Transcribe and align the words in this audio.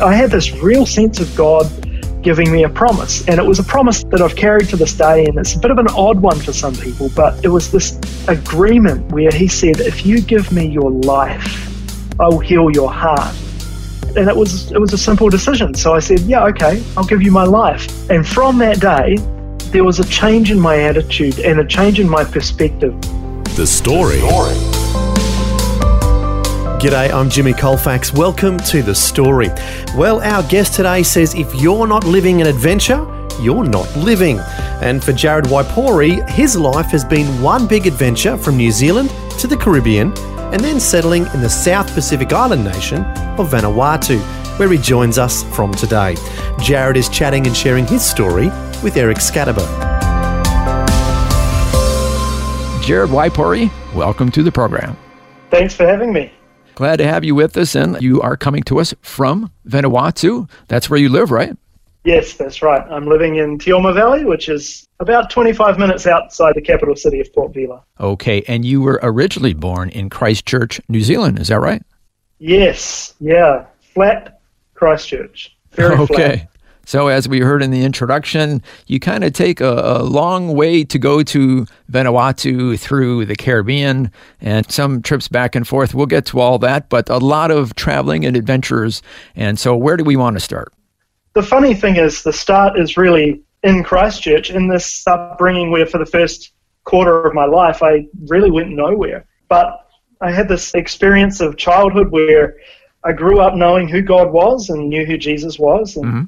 I 0.00 0.14
had 0.14 0.30
this 0.30 0.52
real 0.52 0.86
sense 0.86 1.20
of 1.20 1.34
God 1.36 1.70
giving 2.22 2.50
me 2.50 2.64
a 2.64 2.68
promise. 2.68 3.26
And 3.28 3.38
it 3.38 3.44
was 3.44 3.58
a 3.58 3.62
promise 3.62 4.02
that 4.04 4.20
I've 4.20 4.34
carried 4.34 4.68
to 4.70 4.76
this 4.76 4.94
day. 4.94 5.26
And 5.26 5.38
it's 5.38 5.54
a 5.54 5.58
bit 5.58 5.70
of 5.70 5.78
an 5.78 5.88
odd 5.88 6.20
one 6.20 6.38
for 6.40 6.52
some 6.52 6.74
people, 6.74 7.10
but 7.14 7.44
it 7.44 7.48
was 7.48 7.70
this 7.70 8.00
agreement 8.26 9.12
where 9.12 9.30
He 9.30 9.46
said, 9.46 9.80
If 9.80 10.04
you 10.04 10.20
give 10.20 10.50
me 10.50 10.66
your 10.66 10.90
life, 10.90 11.70
I 12.18 12.28
will 12.28 12.40
heal 12.40 12.70
your 12.70 12.90
heart. 12.90 13.34
And 14.16 14.28
it 14.28 14.36
was 14.36 14.72
it 14.72 14.80
was 14.80 14.92
a 14.92 14.98
simple 14.98 15.28
decision. 15.28 15.74
So 15.74 15.94
I 15.94 16.00
said, 16.00 16.20
Yeah, 16.20 16.46
okay, 16.46 16.82
I'll 16.96 17.04
give 17.04 17.22
you 17.22 17.30
my 17.30 17.44
life. 17.44 18.10
And 18.10 18.26
from 18.26 18.58
that 18.58 18.80
day, 18.80 19.16
there 19.70 19.84
was 19.84 20.00
a 20.00 20.04
change 20.04 20.50
in 20.50 20.58
my 20.58 20.80
attitude 20.80 21.38
and 21.40 21.60
a 21.60 21.66
change 21.66 22.00
in 22.00 22.08
my 22.08 22.24
perspective. 22.24 22.94
The 23.56 23.66
story. 23.66 24.18
The 24.20 24.28
story. 24.28 24.73
G'day, 26.84 27.10
I'm 27.14 27.30
Jimmy 27.30 27.54
Colfax. 27.54 28.12
Welcome 28.12 28.58
to 28.58 28.82
The 28.82 28.94
Story. 28.94 29.48
Well, 29.96 30.20
our 30.20 30.42
guest 30.42 30.74
today 30.74 31.02
says 31.02 31.34
if 31.34 31.54
you're 31.54 31.86
not 31.86 32.04
living 32.04 32.42
an 32.42 32.46
adventure, 32.46 33.06
you're 33.40 33.64
not 33.64 33.88
living. 33.96 34.38
And 34.82 35.02
for 35.02 35.14
Jared 35.14 35.46
Waipouri, 35.46 36.28
his 36.28 36.58
life 36.58 36.88
has 36.88 37.02
been 37.02 37.40
one 37.40 37.66
big 37.66 37.86
adventure 37.86 38.36
from 38.36 38.58
New 38.58 38.70
Zealand 38.70 39.08
to 39.38 39.46
the 39.46 39.56
Caribbean 39.56 40.12
and 40.52 40.60
then 40.60 40.78
settling 40.78 41.24
in 41.32 41.40
the 41.40 41.48
South 41.48 41.90
Pacific 41.94 42.34
island 42.34 42.64
nation 42.64 43.02
of 43.38 43.48
Vanuatu, 43.48 44.20
where 44.58 44.68
he 44.68 44.76
joins 44.76 45.16
us 45.16 45.42
from 45.56 45.72
today. 45.72 46.16
Jared 46.60 46.98
is 46.98 47.08
chatting 47.08 47.46
and 47.46 47.56
sharing 47.56 47.86
his 47.86 48.04
story 48.04 48.48
with 48.82 48.98
Eric 48.98 49.20
Scatterbo. 49.20 49.64
Jared 52.82 53.08
Waipouri, 53.08 53.70
welcome 53.94 54.30
to 54.30 54.42
the 54.42 54.52
program. 54.52 54.98
Thanks 55.50 55.74
for 55.74 55.86
having 55.86 56.12
me. 56.12 56.30
Glad 56.74 56.96
to 56.96 57.06
have 57.06 57.24
you 57.24 57.34
with 57.34 57.56
us, 57.56 57.74
and 57.74 58.00
you 58.02 58.20
are 58.20 58.36
coming 58.36 58.62
to 58.64 58.80
us 58.80 58.94
from 59.00 59.52
Vanuatu. 59.66 60.48
That's 60.68 60.90
where 60.90 60.98
you 60.98 61.08
live, 61.08 61.30
right? 61.30 61.56
Yes, 62.04 62.34
that's 62.34 62.60
right. 62.60 62.82
I'm 62.90 63.06
living 63.06 63.36
in 63.36 63.58
Teouma 63.58 63.94
Valley, 63.94 64.24
which 64.24 64.48
is 64.48 64.86
about 65.00 65.30
25 65.30 65.78
minutes 65.78 66.06
outside 66.06 66.54
the 66.54 66.60
capital 66.60 66.94
city 66.96 67.20
of 67.20 67.32
Port 67.32 67.54
Vila. 67.54 67.82
Okay, 67.98 68.42
and 68.46 68.64
you 68.64 68.82
were 68.82 69.00
originally 69.02 69.54
born 69.54 69.88
in 69.88 70.10
Christchurch, 70.10 70.80
New 70.88 71.00
Zealand, 71.00 71.38
is 71.38 71.48
that 71.48 71.60
right? 71.60 71.82
Yes, 72.38 73.14
yeah. 73.20 73.64
Flat 73.80 74.40
Christchurch. 74.74 75.56
Very 75.72 75.94
okay. 75.98 76.14
Flat. 76.14 76.48
So, 76.86 77.08
as 77.08 77.28
we 77.28 77.40
heard 77.40 77.62
in 77.62 77.70
the 77.70 77.84
introduction, 77.84 78.62
you 78.86 79.00
kind 79.00 79.24
of 79.24 79.32
take 79.32 79.60
a, 79.60 79.98
a, 79.98 80.02
long 80.02 80.54
way 80.54 80.84
to 80.84 80.98
go 80.98 81.22
to 81.22 81.66
Vanuatu 81.90 82.78
through 82.78 83.24
the 83.24 83.36
Caribbean 83.36 84.10
and 84.40 84.70
some 84.70 85.02
trips 85.02 85.28
back 85.28 85.54
and 85.54 85.66
forth. 85.66 85.94
We'll 85.94 86.06
get 86.06 86.26
to 86.26 86.40
all 86.40 86.58
that, 86.58 86.88
but 86.88 87.08
a 87.08 87.18
lot 87.18 87.50
of 87.50 87.74
traveling 87.74 88.24
and 88.26 88.36
adventures. 88.36 89.02
And 89.34 89.58
so, 89.58 89.74
where 89.76 89.96
do 89.96 90.04
we 90.04 90.16
want 90.16 90.36
to 90.36 90.40
start? 90.40 90.72
The 91.32 91.42
funny 91.42 91.74
thing 91.74 91.96
is, 91.96 92.22
the 92.22 92.32
start 92.32 92.78
is 92.78 92.96
really 92.96 93.42
in 93.62 93.82
Christchurch. 93.82 94.50
In 94.50 94.68
this 94.68 95.06
upbringing, 95.06 95.70
where 95.70 95.86
for 95.86 95.98
the 95.98 96.06
first 96.06 96.52
quarter 96.84 97.26
of 97.26 97.34
my 97.34 97.46
life, 97.46 97.82
I 97.82 98.06
really 98.28 98.50
went 98.50 98.70
nowhere. 98.70 99.24
But 99.48 99.88
I 100.20 100.30
had 100.32 100.48
this 100.48 100.74
experience 100.74 101.40
of 101.40 101.56
childhood 101.56 102.10
where 102.10 102.56
I 103.04 103.12
grew 103.12 103.40
up 103.40 103.54
knowing 103.54 103.88
who 103.88 104.02
God 104.02 104.32
was 104.32 104.68
and 104.68 104.88
knew 104.88 105.04
who 105.06 105.16
Jesus 105.16 105.58
was. 105.58 105.96
And 105.96 106.04
mm-hmm 106.04 106.24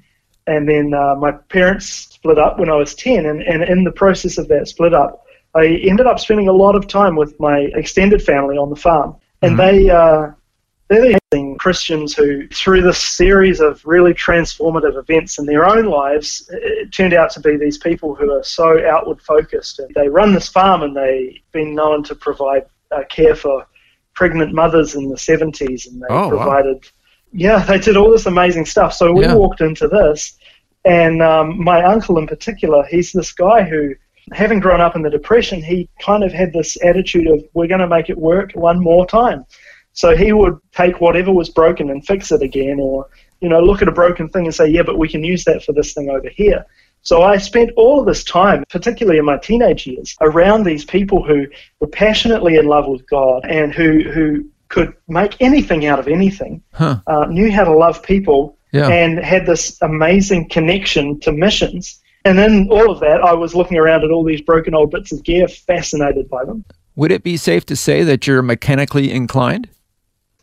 and 0.47 0.69
then 0.69 0.95
uh, 0.95 1.15
my 1.17 1.33
parents 1.33 1.87
split 1.87 2.39
up 2.39 2.59
when 2.59 2.71
I 2.71 2.77
was 2.77 2.95
10, 2.95 3.27
and, 3.27 3.43
and 3.43 3.63
in 3.65 3.85
the 3.85 3.93
process 3.93 4.39
of 4.39 4.49
that 4.49 4.69
split 4.69 4.95
up, 4.95 5.25
I 5.55 5.67
ended 5.67 6.07
up 6.07 6.21
spending 6.21 6.49
a 6.49 6.53
lot 6.53 6.77
of 6.77 6.87
time 6.87 7.17
with 7.17 7.39
my 7.41 7.69
extended 7.75 8.23
family 8.23 8.57
on 8.57 8.71
the 8.71 8.77
farm, 8.77 9.17
and 9.43 9.57
mm-hmm. 9.57 9.77
they 9.77 9.91
uh, 9.91 10.31
they're 10.89 11.19
the 11.33 11.57
Christians 11.59 12.15
who, 12.15 12.47
through 12.49 12.83
this 12.83 12.99
series 12.99 13.61
of 13.61 13.85
really 13.85 14.15
transformative 14.15 14.97
events 14.97 15.39
in 15.39 15.47
their 15.47 15.65
own 15.65 15.87
lives, 15.87 16.49
it 16.53 16.93
turned 16.93 17.13
out 17.13 17.31
to 17.33 17.41
be 17.41 17.57
these 17.57 17.79
people 17.79 18.15
who 18.15 18.31
are 18.33 18.45
so 18.45 18.87
outward 18.87 19.21
focused. 19.21 19.81
And 19.81 19.93
they 19.95 20.09
run 20.09 20.33
this 20.33 20.49
farm, 20.49 20.83
and 20.83 20.97
they've 20.97 21.41
been 21.51 21.75
known 21.75 22.05
to 22.05 22.15
provide 22.15 22.67
uh, 22.93 23.03
care 23.09 23.35
for 23.35 23.67
pregnant 24.15 24.55
mothers 24.55 24.95
in 24.95 25.09
the 25.09 25.17
70s, 25.17 25.89
and 25.89 26.01
they 26.01 26.07
oh, 26.09 26.29
provided. 26.29 26.85
Wow 26.85 26.91
yeah, 27.37 27.63
they 27.65 27.79
did 27.79 27.97
all 27.97 28.11
this 28.11 28.27
amazing 28.27 28.67
stuff. 28.67 28.95
So 28.95 29.13
we 29.13 29.25
yeah. 29.25 29.35
walked 29.35 29.61
into 29.61 29.89
this, 29.89 30.39
and 30.85 31.23
um, 31.23 31.63
my 31.63 31.85
uncle 31.85 32.19
in 32.19 32.27
particular, 32.27 32.85
he's 32.91 33.13
this 33.13 33.33
guy 33.33 33.63
who, 33.63 33.95
having 34.33 34.61
grown 34.61 34.81
up 34.81 34.97
in 34.97 35.03
the 35.03 35.11
Depression, 35.11 35.63
he 35.63 35.89
kind 36.01 36.25
of 36.25 36.33
had 36.33 36.53
this 36.53 36.77
attitude 36.83 37.27
of, 37.27 37.45
we're 37.55 37.69
going 37.69 37.81
to 37.81 37.89
make 37.89 38.09
it 38.09 38.19
work 38.19 38.53
one 38.55 38.81
more 38.81 39.07
time. 39.07 39.45
So 39.93 40.17
he 40.17 40.33
would 40.33 40.59
take 40.73 41.01
whatever 41.01 41.33
was 41.33 41.49
broken 41.49 41.91
and 41.91 42.07
fix 42.07 42.33
it 42.33 42.43
again, 42.43 42.79
or, 42.81 43.07
you 43.41 43.49
know, 43.49 43.61
look 43.61 43.83
at 43.83 43.89
a 43.89 43.93
broken 43.93 44.29
thing 44.29 44.45
and 44.47 44.55
say, 44.55 44.69
yeah, 44.69 44.83
but 44.83 44.99
we 44.99 45.09
can 45.09 45.23
use 45.23 45.45
that 45.45 45.63
for 45.63 45.73
this 45.73 45.93
thing 45.95 46.11
over 46.11 46.29
here. 46.29 46.65
So 47.03 47.23
I 47.23 47.39
spent 47.39 47.71
all 47.77 48.01
of 48.01 48.07
this 48.07 48.25
time, 48.25 48.65
particularly 48.69 49.19
in 49.19 49.25
my 49.25 49.39
teenage 49.39 49.87
years, 49.87 50.17
around 50.21 50.65
these 50.65 50.85
people 50.85 51.25
who 51.25 51.47
were 51.81 51.87
passionately 51.87 52.57
in 52.57 52.67
love 52.67 52.89
with 52.89 53.09
God 53.09 53.45
and 53.49 53.73
who, 53.73 54.03
who 54.11 54.45
could 54.77 54.93
make 55.09 55.41
anything 55.41 55.87
out 55.87 55.99
of 55.99 56.07
anything, 56.07 56.63
huh. 56.75 57.01
uh, 57.07 57.25
knew 57.31 57.51
how 57.51 57.65
to 57.65 57.75
love 57.75 58.03
people, 58.03 58.59
yeah. 58.75 58.89
and 58.89 59.19
had 59.19 59.47
this 59.47 59.81
amazing 59.81 60.51
connection 60.51 61.19
to 61.21 61.33
missions. 61.33 61.99
And 62.27 62.39
in 62.39 62.69
all 62.71 62.91
of 62.91 63.01
that, 63.01 63.23
I 63.23 63.33
was 63.33 63.55
looking 63.55 63.79
around 63.79 64.05
at 64.05 64.11
all 64.11 64.23
these 64.23 64.43
broken 64.43 64.75
old 64.75 64.91
bits 64.91 65.13
of 65.13 65.25
gear, 65.25 65.49
fascinated 65.49 66.29
by 66.29 66.45
them. 66.45 66.63
Would 66.95 67.11
it 67.11 67.23
be 67.23 67.39
safe 67.39 67.65
to 67.67 67.77
say 67.77 68.05
that 68.05 68.27
you're 68.27 68.43
mechanically 68.43 69.11
inclined? 69.11 69.71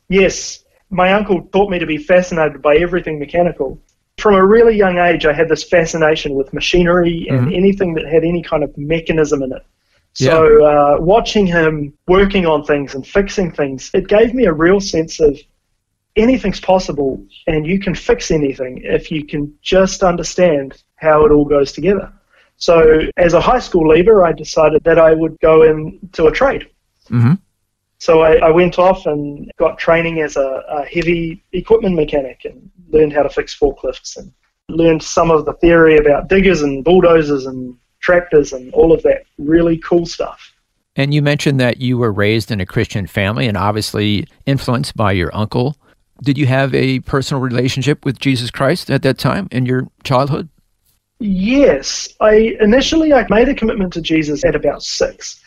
Yes. 0.10 0.64
My 0.90 1.14
uncle 1.14 1.44
taught 1.54 1.70
me 1.70 1.78
to 1.78 1.86
be 1.86 2.00
fascinated 2.00 2.60
by 2.60 2.78
everything 2.78 3.20
mechanical. 3.20 3.80
From 4.18 4.34
a 4.34 4.44
really 4.44 4.76
young 4.76 4.98
age, 4.98 5.28
I 5.28 5.34
had 5.34 5.48
this 5.48 5.64
fascination 5.64 6.34
with 6.34 6.54
machinery 6.54 7.28
and 7.30 7.42
mm-hmm. 7.42 7.54
anything 7.54 7.94
that 7.96 8.06
had 8.08 8.24
any 8.24 8.42
kind 8.42 8.64
of 8.64 8.76
mechanism 8.78 9.44
in 9.44 9.52
it. 9.52 9.62
So 10.14 10.64
uh, 10.64 10.98
watching 11.00 11.48
him 11.48 11.94
working 12.08 12.46
on 12.46 12.64
things 12.64 12.94
and 12.94 13.06
fixing 13.06 13.52
things, 13.52 13.90
it 13.94 14.08
gave 14.08 14.34
me 14.34 14.46
a 14.46 14.54
real 14.54 14.80
sense 14.80 15.20
of 15.20 15.40
anything's 16.16 16.60
possible 16.60 17.24
and 17.48 17.66
you 17.66 17.80
can 17.80 17.96
fix 17.96 18.30
anything 18.30 18.82
if 18.84 19.12
you 19.12 19.26
can 19.26 19.52
just 19.62 20.04
understand 20.04 20.84
how 20.98 21.26
it 21.26 21.32
all 21.32 21.46
goes 21.46 21.72
together. 21.72 22.14
So 22.58 23.02
as 23.18 23.34
a 23.34 23.42
high 23.42 23.60
school 23.60 23.88
leaver, 23.88 24.24
I 24.24 24.32
decided 24.32 24.84
that 24.84 25.00
I 25.00 25.14
would 25.14 25.40
go 25.40 25.64
into 25.64 26.28
a 26.28 26.32
trade. 26.32 26.68
Mm-hmm. 27.10 27.34
So 27.98 28.22
I, 28.22 28.36
I, 28.36 28.52
went 28.52 28.78
off 28.80 29.06
and 29.06 29.50
got 29.58 29.78
training 29.78 30.22
as 30.22 30.36
a, 30.36 30.64
a 30.70 30.86
heavy 30.86 31.44
equipment 31.54 31.96
mechanic 31.96 32.42
and 32.44 32.70
learned 32.90 33.14
how 33.14 33.24
to 33.24 33.30
fix 33.30 33.58
forklifts 33.58 34.18
and 34.18 34.32
learned 34.70 35.02
some 35.02 35.32
of 35.32 35.46
the 35.46 35.54
theory 35.54 35.98
about 35.98 36.28
diggers 36.28 36.62
and 36.62 36.84
bulldozers 36.84 37.46
and 37.46 37.78
tractors 38.04 38.54
and 38.54 38.72
all 38.74 38.92
of 38.92 39.02
that 39.04 39.24
really 39.40 39.78
cool 39.78 40.06
stuff. 40.06 40.52
And 40.96 41.14
you 41.14 41.24
mentioned 41.24 41.60
that 41.60 41.82
you 41.82 41.98
were 41.98 42.12
raised 42.12 42.52
in 42.52 42.62
a 42.62 42.66
Christian 42.66 43.08
family 43.08 43.48
and 43.48 43.58
obviously 43.58 44.28
influenced 44.46 44.96
by 44.96 45.14
your 45.14 45.36
uncle. 45.36 45.76
Did 46.22 46.38
you 46.38 46.46
have 46.46 46.76
a 46.76 47.00
personal 47.00 47.42
relationship 47.42 48.06
with 48.06 48.20
Jesus 48.20 48.52
Christ 48.52 48.92
at 48.92 49.02
that 49.02 49.18
time 49.18 49.48
in 49.52 49.66
your 49.66 49.88
childhood? 50.04 50.50
Yes. 51.20 52.14
I 52.20 52.56
initially 52.60 53.14
I 53.14 53.26
made 53.30 53.50
a 53.50 53.56
commitment 53.56 53.94
to 53.94 54.02
Jesus 54.02 54.46
at 54.46 54.56
about 54.56 54.84
6. 54.84 55.40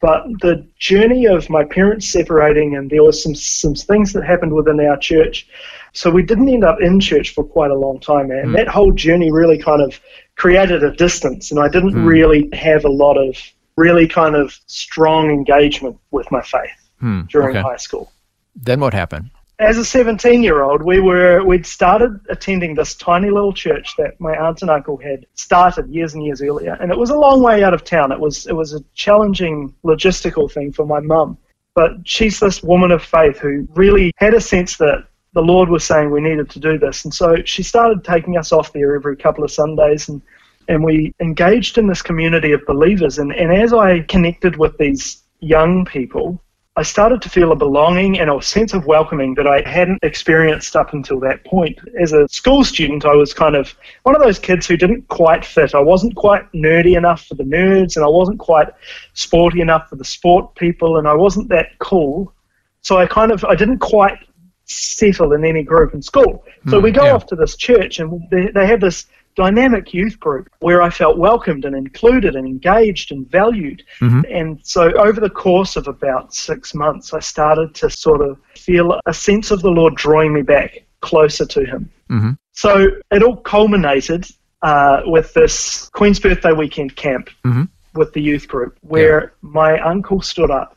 But 0.00 0.24
the 0.40 0.66
journey 0.78 1.26
of 1.26 1.50
my 1.50 1.64
parents 1.64 2.08
separating 2.08 2.76
and 2.76 2.90
there 2.90 3.02
was 3.02 3.22
some 3.22 3.34
some 3.34 3.74
things 3.74 4.12
that 4.12 4.24
happened 4.24 4.52
within 4.52 4.78
our 4.80 4.96
church 4.96 5.48
so 5.96 6.10
we 6.10 6.22
didn't 6.22 6.50
end 6.50 6.62
up 6.62 6.78
in 6.82 7.00
church 7.00 7.32
for 7.32 7.42
quite 7.42 7.70
a 7.70 7.74
long 7.74 7.98
time, 8.00 8.30
and 8.30 8.50
mm. 8.50 8.56
that 8.56 8.68
whole 8.68 8.92
journey 8.92 9.32
really 9.32 9.56
kind 9.56 9.80
of 9.80 9.98
created 10.36 10.84
a 10.84 10.92
distance, 10.92 11.50
and 11.50 11.58
I 11.58 11.68
didn't 11.68 11.94
mm. 11.94 12.06
really 12.06 12.48
have 12.52 12.84
a 12.84 12.90
lot 12.90 13.16
of 13.16 13.36
really 13.76 14.06
kind 14.06 14.34
of 14.34 14.58
strong 14.66 15.30
engagement 15.30 15.98
with 16.10 16.30
my 16.30 16.42
faith 16.42 16.90
mm. 17.02 17.28
during 17.28 17.56
okay. 17.56 17.62
high 17.62 17.76
school. 17.76 18.12
Then 18.54 18.80
what 18.80 18.94
happened? 18.94 19.30
As 19.58 19.78
a 19.78 19.84
17 19.84 20.42
year 20.42 20.62
old, 20.62 20.82
we 20.82 21.00
were 21.00 21.42
we'd 21.42 21.64
started 21.64 22.20
attending 22.28 22.74
this 22.74 22.94
tiny 22.94 23.30
little 23.30 23.54
church 23.54 23.94
that 23.96 24.20
my 24.20 24.36
aunt 24.36 24.60
and 24.60 24.70
uncle 24.70 24.98
had 24.98 25.24
started 25.34 25.88
years 25.88 26.12
and 26.12 26.24
years 26.24 26.42
earlier, 26.42 26.74
and 26.74 26.92
it 26.92 26.98
was 26.98 27.08
a 27.08 27.16
long 27.16 27.42
way 27.42 27.62
out 27.62 27.72
of 27.72 27.82
town. 27.82 28.12
It 28.12 28.20
was 28.20 28.46
it 28.46 28.52
was 28.52 28.74
a 28.74 28.80
challenging 28.94 29.74
logistical 29.82 30.52
thing 30.52 30.72
for 30.72 30.84
my 30.84 31.00
mum, 31.00 31.38
but 31.74 31.92
she's 32.04 32.38
this 32.38 32.62
woman 32.62 32.90
of 32.90 33.02
faith 33.02 33.38
who 33.38 33.66
really 33.74 34.12
had 34.16 34.34
a 34.34 34.42
sense 34.42 34.76
that 34.76 35.06
the 35.36 35.42
Lord 35.42 35.68
was 35.68 35.84
saying 35.84 36.10
we 36.10 36.22
needed 36.22 36.48
to 36.48 36.58
do 36.58 36.78
this. 36.78 37.04
And 37.04 37.12
so 37.12 37.36
she 37.44 37.62
started 37.62 38.02
taking 38.02 38.38
us 38.38 38.52
off 38.52 38.72
there 38.72 38.96
every 38.96 39.18
couple 39.18 39.44
of 39.44 39.50
Sundays 39.50 40.08
and, 40.08 40.22
and 40.66 40.82
we 40.82 41.14
engaged 41.20 41.76
in 41.76 41.86
this 41.86 42.00
community 42.00 42.52
of 42.52 42.64
believers. 42.66 43.18
And, 43.18 43.32
and 43.34 43.52
as 43.52 43.74
I 43.74 44.00
connected 44.00 44.56
with 44.56 44.78
these 44.78 45.22
young 45.40 45.84
people, 45.84 46.42
I 46.76 46.82
started 46.82 47.20
to 47.20 47.28
feel 47.28 47.52
a 47.52 47.56
belonging 47.56 48.18
and 48.18 48.30
a 48.30 48.40
sense 48.40 48.72
of 48.72 48.86
welcoming 48.86 49.34
that 49.34 49.46
I 49.46 49.60
hadn't 49.68 49.98
experienced 50.02 50.74
up 50.74 50.94
until 50.94 51.20
that 51.20 51.44
point. 51.44 51.78
As 52.00 52.14
a 52.14 52.26
school 52.28 52.64
student, 52.64 53.04
I 53.04 53.14
was 53.14 53.34
kind 53.34 53.56
of 53.56 53.74
one 54.04 54.16
of 54.16 54.22
those 54.22 54.38
kids 54.38 54.66
who 54.66 54.78
didn't 54.78 55.06
quite 55.08 55.44
fit. 55.44 55.74
I 55.74 55.80
wasn't 55.80 56.16
quite 56.16 56.50
nerdy 56.52 56.96
enough 56.96 57.26
for 57.26 57.34
the 57.34 57.44
nerds, 57.44 57.96
and 57.96 58.04
I 58.06 58.08
wasn't 58.08 58.38
quite 58.38 58.68
sporty 59.12 59.60
enough 59.60 59.90
for 59.90 59.96
the 59.96 60.04
sport 60.04 60.54
people, 60.54 60.96
and 60.96 61.06
I 61.06 61.14
wasn't 61.14 61.50
that 61.50 61.78
cool. 61.78 62.32
So 62.80 62.96
I 62.96 63.06
kind 63.06 63.32
of 63.32 63.44
I 63.44 63.54
didn't 63.54 63.78
quite 63.78 64.18
settle 64.66 65.32
in 65.32 65.44
any 65.44 65.62
group 65.62 65.94
in 65.94 66.02
school. 66.02 66.44
So 66.68 66.78
Hmm, 66.78 66.84
we 66.84 66.90
go 66.90 67.04
yeah. 67.06 67.12
off 67.14 67.26
to 67.26 67.36
this 67.36 67.56
church, 67.56 67.98
and 68.00 68.20
they, 68.30 68.48
they 68.48 68.66
have 68.66 68.80
this 68.80 69.06
dynamic 69.36 69.92
youth 69.92 70.18
group 70.18 70.48
where 70.60 70.80
I 70.82 70.88
felt 70.90 71.18
welcomed 71.18 71.64
and 71.66 71.76
included 71.76 72.36
and 72.36 72.46
engaged 72.46 73.12
and 73.12 73.30
valued. 73.30 73.82
And 74.00 74.58
so 74.62 74.92
over 74.94 75.20
the 75.20 75.28
course 75.30 75.76
of 75.76 75.88
about 75.88 76.32
six 76.34 76.74
months, 76.74 77.12
I 77.12 77.20
started 77.20 77.74
to 77.76 77.90
sort 77.90 78.22
of 78.22 78.38
feel 78.56 78.98
a 79.06 79.12
sense 79.12 79.50
of 79.50 79.60
the 79.62 79.70
Lord 79.70 79.94
drawing 79.94 80.32
me 80.32 80.40
back 80.42 80.84
closer 81.00 81.44
to 81.46 81.64
Him. 81.66 81.90
Mhm. 82.10 82.38
So 82.52 82.88
it 83.10 83.22
all 83.22 83.36
culminated 83.36 84.26
uh, 84.62 85.02
with 85.04 85.34
this 85.34 85.90
Queen's 85.92 86.18
Birthday 86.18 86.52
weekend 86.52 86.96
camp 86.96 87.28
Mhm. 87.44 87.68
with 87.94 88.14
the 88.14 88.22
youth 88.22 88.48
group, 88.48 88.78
where 88.80 89.34
my 89.42 89.78
uncle 89.80 90.22
stood 90.22 90.50
up 90.50 90.76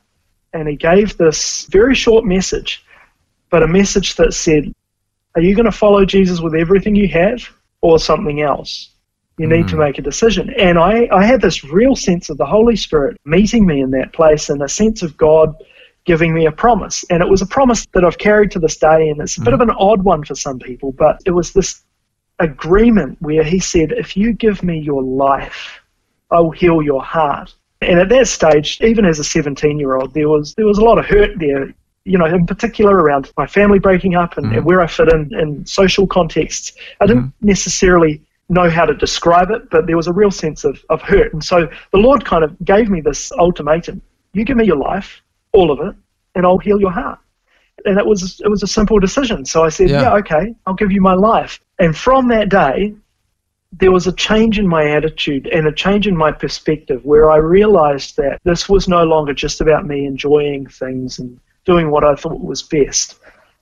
and 0.54 0.68
he 0.68 0.76
gave 0.76 1.16
this 1.18 1.66
very 1.72 1.96
short 1.96 2.26
message, 2.26 2.84
but 3.50 3.64
a 3.64 3.68
message 3.68 4.16
that 4.16 4.34
said, 4.34 4.74
Are 5.36 5.42
you 5.42 5.56
going 5.56 5.66
to 5.66 5.72
follow 5.72 6.06
Jesus 6.06 6.40
with 6.40 6.56
everything 6.56 6.96
you 6.96 7.08
have 7.10 7.48
or 7.82 8.00
something 8.00 8.42
else? 8.42 8.92
You 9.38 9.48
need 9.48 9.70
to 9.70 9.76
mm. 9.76 9.86
make 9.86 9.98
a 9.98 10.02
decision. 10.02 10.54
And 10.60 10.78
I, 10.78 11.08
I 11.14 11.24
had 11.24 11.42
this 11.42 11.64
real 11.64 11.96
sense 11.96 12.30
of 12.30 12.38
the 12.38 12.46
Holy 12.46 12.76
Spirit 12.76 13.18
meeting 13.24 13.66
me 13.66 13.80
in 13.80 13.92
that 13.92 14.12
place 14.12 14.50
and 14.50 14.62
a 14.62 14.68
sense 14.68 15.02
of 15.02 15.16
God 15.16 15.56
giving 16.04 16.34
me 16.34 16.46
a 16.46 16.52
promise. 16.52 17.06
And 17.10 17.24
it 17.24 17.30
was 17.30 17.42
a 17.42 17.46
promise 17.46 17.86
that 17.94 18.04
I've 18.04 18.18
carried 18.18 18.52
to 18.52 18.60
this 18.60 18.78
day, 18.78 19.10
and 19.10 19.22
it's 19.22 19.38
a 19.38 19.42
bit 19.42 19.54
of 19.54 19.62
mm. 19.62 19.70
an 19.70 19.76
odd 19.80 20.04
one 20.04 20.26
for 20.26 20.36
some 20.36 20.60
people, 20.60 20.92
but 20.92 21.22
it 21.26 21.32
was 21.32 21.54
this 21.54 21.84
agreement 22.40 23.18
where 23.22 23.44
He 23.44 23.60
said, 23.60 23.94
If 23.94 24.18
you 24.18 24.34
give 24.34 24.62
me 24.62 24.80
your 24.80 25.04
life, 25.04 25.80
I 26.32 26.42
will 26.42 26.52
heal 26.52 26.82
your 26.82 27.04
heart. 27.04 27.54
And 27.82 28.00
at 28.00 28.10
that 28.10 28.28
stage, 28.28 28.80
even 28.82 29.06
as 29.06 29.20
a 29.20 29.24
17 29.24 29.80
year 29.80 29.96
old, 29.96 30.14
there 30.14 30.28
was 30.28 30.54
there 30.56 30.66
was 30.66 30.80
a 30.80 30.84
lot 30.84 30.98
of 30.98 31.06
hurt 31.06 31.40
there. 31.40 31.74
You 32.06 32.18
know, 32.18 32.26
in 32.26 32.46
particular 32.46 32.96
around 32.96 33.32
my 33.38 33.46
family 33.46 33.80
breaking 33.80 34.16
up 34.16 34.38
and, 34.38 34.48
and 34.48 34.64
mm. 34.64 34.66
where 34.66 34.82
I 34.82 34.88
fit 34.88 35.10
in 35.10 35.34
in 35.38 35.66
social 35.66 36.08
contexts. 36.08 36.74
I 37.00 37.06
didn't 37.06 37.24
mm-hmm. 37.24 37.48
necessarily 37.48 38.22
know 38.48 38.70
how 38.70 38.86
to 38.86 38.96
describe 38.96 39.52
it, 39.52 39.70
but 39.70 39.86
there 39.86 39.96
was 39.96 40.08
a 40.08 40.14
real 40.14 40.32
sense 40.32 40.64
of, 40.64 40.84
of 40.90 41.02
hurt. 41.02 41.34
And 41.34 41.44
so 41.44 41.70
the 41.92 42.00
Lord 42.00 42.26
kind 42.26 42.44
of 42.44 42.56
gave 42.64 42.90
me 42.90 43.02
this 43.02 43.32
ultimatum: 43.34 44.02
you 44.34 44.44
give 44.46 44.58
me 44.58 44.66
your 44.66 44.78
life, 44.78 45.22
all 45.52 45.72
of 45.72 45.80
it, 45.88 45.96
and 46.36 46.46
I'll 46.46 46.58
heal 46.58 46.80
your 46.80 46.92
heart. 46.92 47.20
And 47.86 47.98
it 47.98 48.06
was 48.06 48.42
it 48.44 48.50
was 48.50 48.64
a 48.64 48.68
simple 48.68 49.00
decision. 49.00 49.46
So 49.46 49.64
I 49.64 49.70
said, 49.70 49.90
Yeah. 49.90 50.02
yeah 50.02 50.14
okay, 50.16 50.56
I'll 50.66 50.74
give 50.74 50.92
you 50.92 51.02
my 51.02 51.14
life. 51.14 51.60
And 51.80 51.96
from 51.96 52.28
that 52.30 52.50
day, 52.50 52.96
there 53.72 53.92
was 53.92 54.08
a 54.08 54.12
change 54.14 54.58
in 54.58 54.68
my 54.68 54.90
attitude 54.92 55.48
and 55.48 55.68
a 55.68 55.72
change 55.72 56.08
in 56.08 56.18
my 56.18 56.32
perspective 56.32 57.06
where 57.06 57.30
I 57.30 57.38
realized 57.38 58.18
that 58.18 58.40
this 58.44 58.68
was 58.68 58.88
no 58.88 59.04
longer 59.04 59.34
just 59.34 59.62
about 59.62 59.86
me 59.86 60.06
enjoying 60.06 60.66
things 60.68 61.20
and 61.20 61.40
doing 61.66 61.92
what 61.92 62.04
I 62.04 62.16
thought 62.16 62.40
was 62.42 62.62
best. 62.64 63.20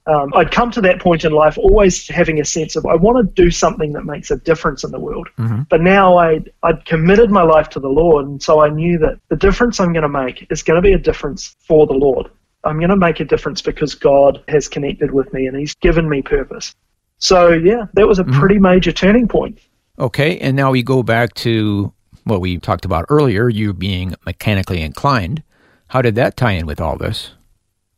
Um, 0.08 0.32
I'd 0.36 0.52
come 0.52 0.72
to 0.72 0.82
that 0.82 1.02
point 1.02 1.26
in 1.26 1.34
life 1.34 1.58
always 1.58 2.08
having 2.08 2.40
a 2.40 2.46
sense 2.46 2.78
of 2.78 2.86
I 2.86 2.96
want 2.96 3.18
to 3.18 3.44
do 3.44 3.52
something 3.52 3.92
that 3.92 4.06
makes 4.06 4.32
a 4.32 4.38
difference 4.38 4.86
in 4.86 4.92
the 4.92 5.00
world. 5.00 5.28
But 5.70 5.82
now 5.82 6.18
I'd, 6.18 6.50
I'd 6.64 6.86
committed 6.86 7.30
my 7.30 7.44
life 7.44 7.68
to 7.70 7.82
the 7.82 7.90
Lord, 7.90 8.26
and 8.26 8.42
so 8.42 8.62
I 8.62 8.70
knew 8.70 8.98
that 9.00 9.20
the 9.28 9.36
difference 9.36 9.82
I'm 9.82 9.92
going 9.92 10.04
to 10.04 10.10
make 10.10 10.48
is 10.50 10.64
going 10.64 10.82
to 10.82 10.82
be 10.82 10.94
a 10.94 10.98
difference 10.98 11.58
for 11.60 11.86
the 11.86 11.94
Lord. 11.94 12.30
I'm 12.64 12.78
going 12.80 12.90
to 12.90 12.96
make 12.96 13.20
a 13.20 13.26
difference 13.26 13.62
because 13.62 13.96
God 13.96 14.44
has 14.48 14.68
connected 14.70 15.12
with 15.12 15.32
me 15.34 15.46
and 15.46 15.58
He's 15.58 15.76
given 15.76 16.08
me 16.08 16.22
purpose. 16.22 16.74
So, 17.20 17.50
yeah, 17.52 17.88
that 17.94 18.08
was 18.08 18.20
a 18.20 18.24
pretty 18.24 18.60
major 18.60 18.92
turning 18.92 19.28
point. 19.28 19.60
Okay, 20.00 20.38
and 20.40 20.56
now 20.56 20.72
we 20.72 20.84
go 20.84 21.04
back 21.04 21.34
to 21.36 21.92
what 22.24 22.42
we 22.42 22.58
talked 22.60 22.86
about 22.86 23.06
earlier, 23.10 23.50
you 23.50 23.74
being 23.74 24.14
mechanically 24.26 24.82
inclined. 24.82 25.44
How 25.88 26.02
did 26.02 26.16
that 26.16 26.38
tie 26.38 26.52
in 26.52 26.66
with 26.66 26.80
all 26.80 26.98
this? 26.98 27.32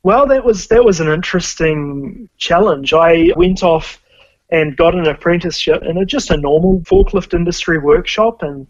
Well, 0.04 0.28
that 0.28 0.46
was 0.46 0.68
that 0.68 0.84
was 0.84 1.00
an 1.00 1.10
interesting 1.10 2.30
challenge. 2.38 2.94
I 2.94 3.31
went 3.36 3.63
off 3.63 4.01
and 4.50 4.75
got 4.78 4.96
an 4.96 5.07
apprenticeship 5.07 5.84
in 5.84 5.98
a, 5.98 6.06
just 6.06 6.31
a 6.31 6.38
normal 6.38 6.80
forklift 6.81 7.34
industry 7.34 7.78
workshop, 7.78 8.42
and 8.42 8.66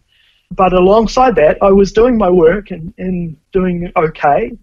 but 0.51 0.73
alongside 0.73 1.35
that, 1.35 1.57
I 1.61 1.71
was 1.71 1.91
doing 1.91 2.17
my 2.17 2.29
work 2.29 2.71
and, 2.71 2.93
and 2.97 3.37
doing 3.51 3.91
okay. 3.95 4.57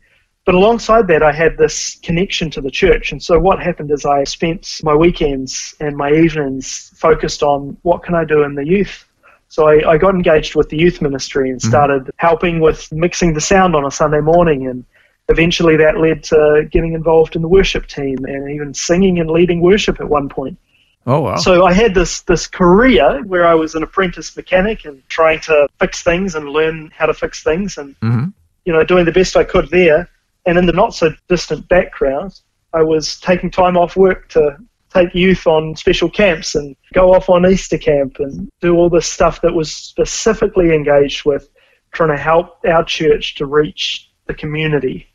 But 0.45 0.55
alongside 0.55 1.09
that, 1.09 1.25
I 1.25 1.33
had 1.33 1.59
this 1.59 1.99
connection 2.03 2.51
to 2.51 2.61
the 2.61 2.71
church, 2.71 3.13
and 3.13 3.23
so 3.23 3.39
what 3.39 3.61
happened 3.61 3.91
is 3.93 4.05
I 4.05 4.25
spent 4.25 4.81
my 4.83 4.95
weekends 4.95 5.75
and 5.81 5.97
my 5.97 6.13
evenings 6.13 6.93
focused 6.97 7.43
on 7.43 7.77
what 7.83 8.03
can 8.03 8.15
I 8.15 8.25
do 8.25 8.43
in 8.43 8.55
the 8.55 8.67
youth. 8.67 9.05
So 9.49 9.69
I, 9.69 9.93
I 9.93 9.99
got 9.99 10.15
engaged 10.15 10.57
with 10.57 10.69
the 10.69 10.77
youth 10.77 11.01
ministry 11.01 11.51
and 11.51 11.61
mm-hmm. 11.61 11.69
started 11.69 12.11
helping 12.17 12.59
with 12.59 12.91
mixing 12.93 13.35
the 13.35 13.41
sound 13.41 13.77
on 13.77 13.85
a 13.85 13.91
Sunday 13.91 14.21
morning 14.21 14.67
and 14.67 14.85
eventually 15.29 15.77
that 15.77 15.99
led 15.99 16.23
to 16.25 16.69
getting 16.71 16.93
involved 16.93 17.37
in 17.37 17.43
the 17.43 17.49
worship 17.49 17.87
team 17.87 18.25
and 18.25 18.51
even 18.51 18.73
singing 18.73 19.19
and 19.19 19.31
leading 19.31 19.61
worship 19.61 20.01
at 20.01 20.09
one 20.09 20.29
point. 20.29 20.59
Oh, 21.07 21.21
wow. 21.21 21.37
So 21.37 21.65
I 21.65 21.73
had 21.73 21.95
this 21.95 22.23
this 22.23 22.47
career 22.47 23.23
where 23.25 23.47
I 23.47 23.55
was 23.55 23.75
an 23.75 23.83
apprentice 23.83 24.37
mechanic 24.37 24.85
and 24.85 25.03
trying 25.09 25.41
to 25.41 25.69
fix 25.79 26.03
things 26.03 26.35
and 26.35 26.49
learn 26.49 26.91
how 26.97 27.07
to 27.07 27.15
fix 27.15 27.43
things 27.43 27.79
and 27.79 27.95
Mhm. 28.01 28.33
you 28.65 28.73
know 28.73 28.83
doing 28.85 29.05
the 29.05 29.13
best 29.13 29.37
I 29.37 29.45
could 29.45 29.69
there. 29.71 30.09
And 30.47 30.59
in 30.59 30.67
the 30.67 30.73
not 30.73 30.95
so 30.95 31.13
distant 31.29 31.69
background, 31.69 32.41
I 32.73 32.83
was 32.83 33.19
taking 33.21 33.51
time 33.51 33.77
off 33.77 33.97
work 33.97 34.29
to 34.31 34.57
take 34.93 35.15
youth 35.15 35.47
on 35.47 35.77
special 35.77 36.09
camps 36.09 36.55
and 36.55 36.77
go 36.95 37.15
off 37.15 37.29
on 37.29 37.47
Easter 37.47 37.79
camp 37.79 38.19
and 38.19 38.49
do 38.61 38.77
all 38.77 38.89
this 38.89 39.07
stuff 39.07 39.41
that 39.43 39.55
was 39.55 39.71
specifically 39.73 40.73
engaged 40.75 41.25
with 41.25 41.49
trying 41.93 42.11
to 42.11 42.17
help 42.17 42.59
our 42.67 42.85
church 42.85 43.35
to 43.37 43.47
reach 43.47 44.09
the 44.27 44.35
community. 44.35 45.07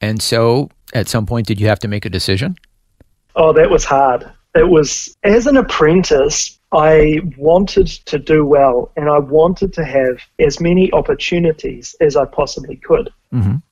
And 0.00 0.22
so 0.22 0.70
at 0.94 1.08
some 1.08 1.26
point, 1.26 1.46
did 1.46 1.60
you 1.60 1.68
have 1.68 1.78
to 1.80 1.88
make 1.88 2.04
a 2.04 2.10
decision? 2.10 2.56
Oh, 3.36 3.52
that 3.52 3.70
was 3.70 3.84
hard. 3.84 4.30
It 4.54 4.68
was, 4.68 5.16
as 5.24 5.46
an 5.46 5.56
apprentice, 5.56 6.58
I 6.72 7.20
wanted 7.36 7.86
to 7.86 8.18
do 8.18 8.44
well 8.44 8.90
and 8.96 9.08
I 9.08 9.18
wanted 9.18 9.72
to 9.74 9.84
have 9.84 10.18
as 10.38 10.60
many 10.60 10.92
opportunities 10.92 11.94
as 12.00 12.16
I 12.16 12.24
possibly 12.24 12.76
could. 12.76 13.10
Mhm. 13.32 13.62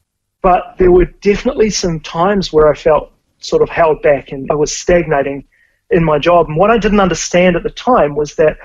But 0.43 0.77
there 0.79 0.93
were 0.93 1.07
definitely 1.07 1.71
some 1.71 2.01
times 2.01 2.53
where 2.53 2.69
I 2.69 2.75
felt 2.75 3.11
sort 3.39 3.63
of 3.63 3.69
held 3.69 4.03
back 4.03 4.33
and 4.33 4.51
I 4.51 4.55
was 4.55 4.73
stagnating 4.73 5.45
in 5.91 6.05
my 6.05 6.19
job. 6.19 6.49
And 6.49 6.57
what 6.57 6.71
I 6.71 6.79
didn't 6.79 7.01
understand 7.01 7.57
at 7.57 7.63
the 7.63 7.71
time 7.71 8.15
was 8.15 8.37
that 8.37 8.59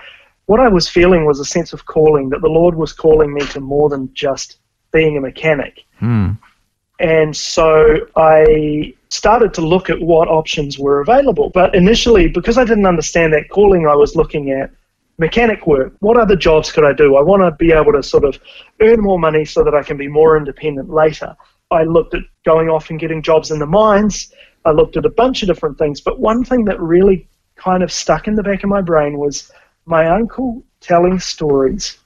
what 0.45 0.59
I 0.59 0.67
was 0.67 0.87
feeling 0.87 1.25
was 1.25 1.39
a 1.39 1.45
sense 1.45 1.73
of 1.73 1.85
calling, 1.85 2.29
that 2.29 2.41
the 2.41 2.49
Lord 2.49 2.75
was 2.75 2.93
calling 2.93 3.33
me 3.33 3.41
to 3.47 3.59
more 3.59 3.89
than 3.89 4.09
just 4.13 4.59
being 4.91 5.17
a 5.17 5.21
mechanic. 5.21 5.83
Hmm. 5.99 6.31
And 7.01 7.35
so 7.35 7.97
I 8.15 8.93
started 9.09 9.55
to 9.55 9.61
look 9.61 9.89
at 9.89 9.99
what 9.99 10.27
options 10.27 10.77
were 10.77 11.01
available. 11.01 11.49
But 11.49 11.73
initially, 11.73 12.27
because 12.27 12.59
I 12.59 12.63
didn't 12.63 12.85
understand 12.85 13.33
that 13.33 13.49
calling, 13.49 13.87
I 13.87 13.95
was 13.95 14.15
looking 14.15 14.51
at 14.51 14.69
mechanic 15.17 15.65
work. 15.65 15.93
What 15.99 16.17
other 16.17 16.35
jobs 16.35 16.71
could 16.71 16.85
I 16.85 16.93
do? 16.93 17.15
I 17.15 17.23
want 17.23 17.41
to 17.41 17.51
be 17.51 17.71
able 17.71 17.91
to 17.93 18.03
sort 18.03 18.23
of 18.23 18.39
earn 18.81 19.01
more 19.01 19.17
money 19.17 19.45
so 19.45 19.63
that 19.63 19.73
I 19.73 19.81
can 19.81 19.97
be 19.97 20.07
more 20.07 20.37
independent 20.37 20.91
later. 20.91 21.35
I 21.71 21.85
looked 21.85 22.13
at 22.13 22.21
going 22.45 22.69
off 22.69 22.91
and 22.91 22.99
getting 22.99 23.23
jobs 23.23 23.49
in 23.49 23.57
the 23.57 23.65
mines. 23.65 24.31
I 24.65 24.71
looked 24.71 24.95
at 24.95 25.05
a 25.05 25.09
bunch 25.09 25.41
of 25.41 25.47
different 25.47 25.79
things. 25.79 26.01
But 26.01 26.19
one 26.19 26.43
thing 26.43 26.65
that 26.65 26.79
really 26.79 27.27
kind 27.55 27.81
of 27.81 27.91
stuck 27.91 28.27
in 28.27 28.35
the 28.35 28.43
back 28.43 28.63
of 28.63 28.69
my 28.69 28.81
brain 28.81 29.17
was 29.17 29.51
my 29.85 30.05
uncle 30.07 30.63
telling 30.81 31.19
stories 31.19 31.97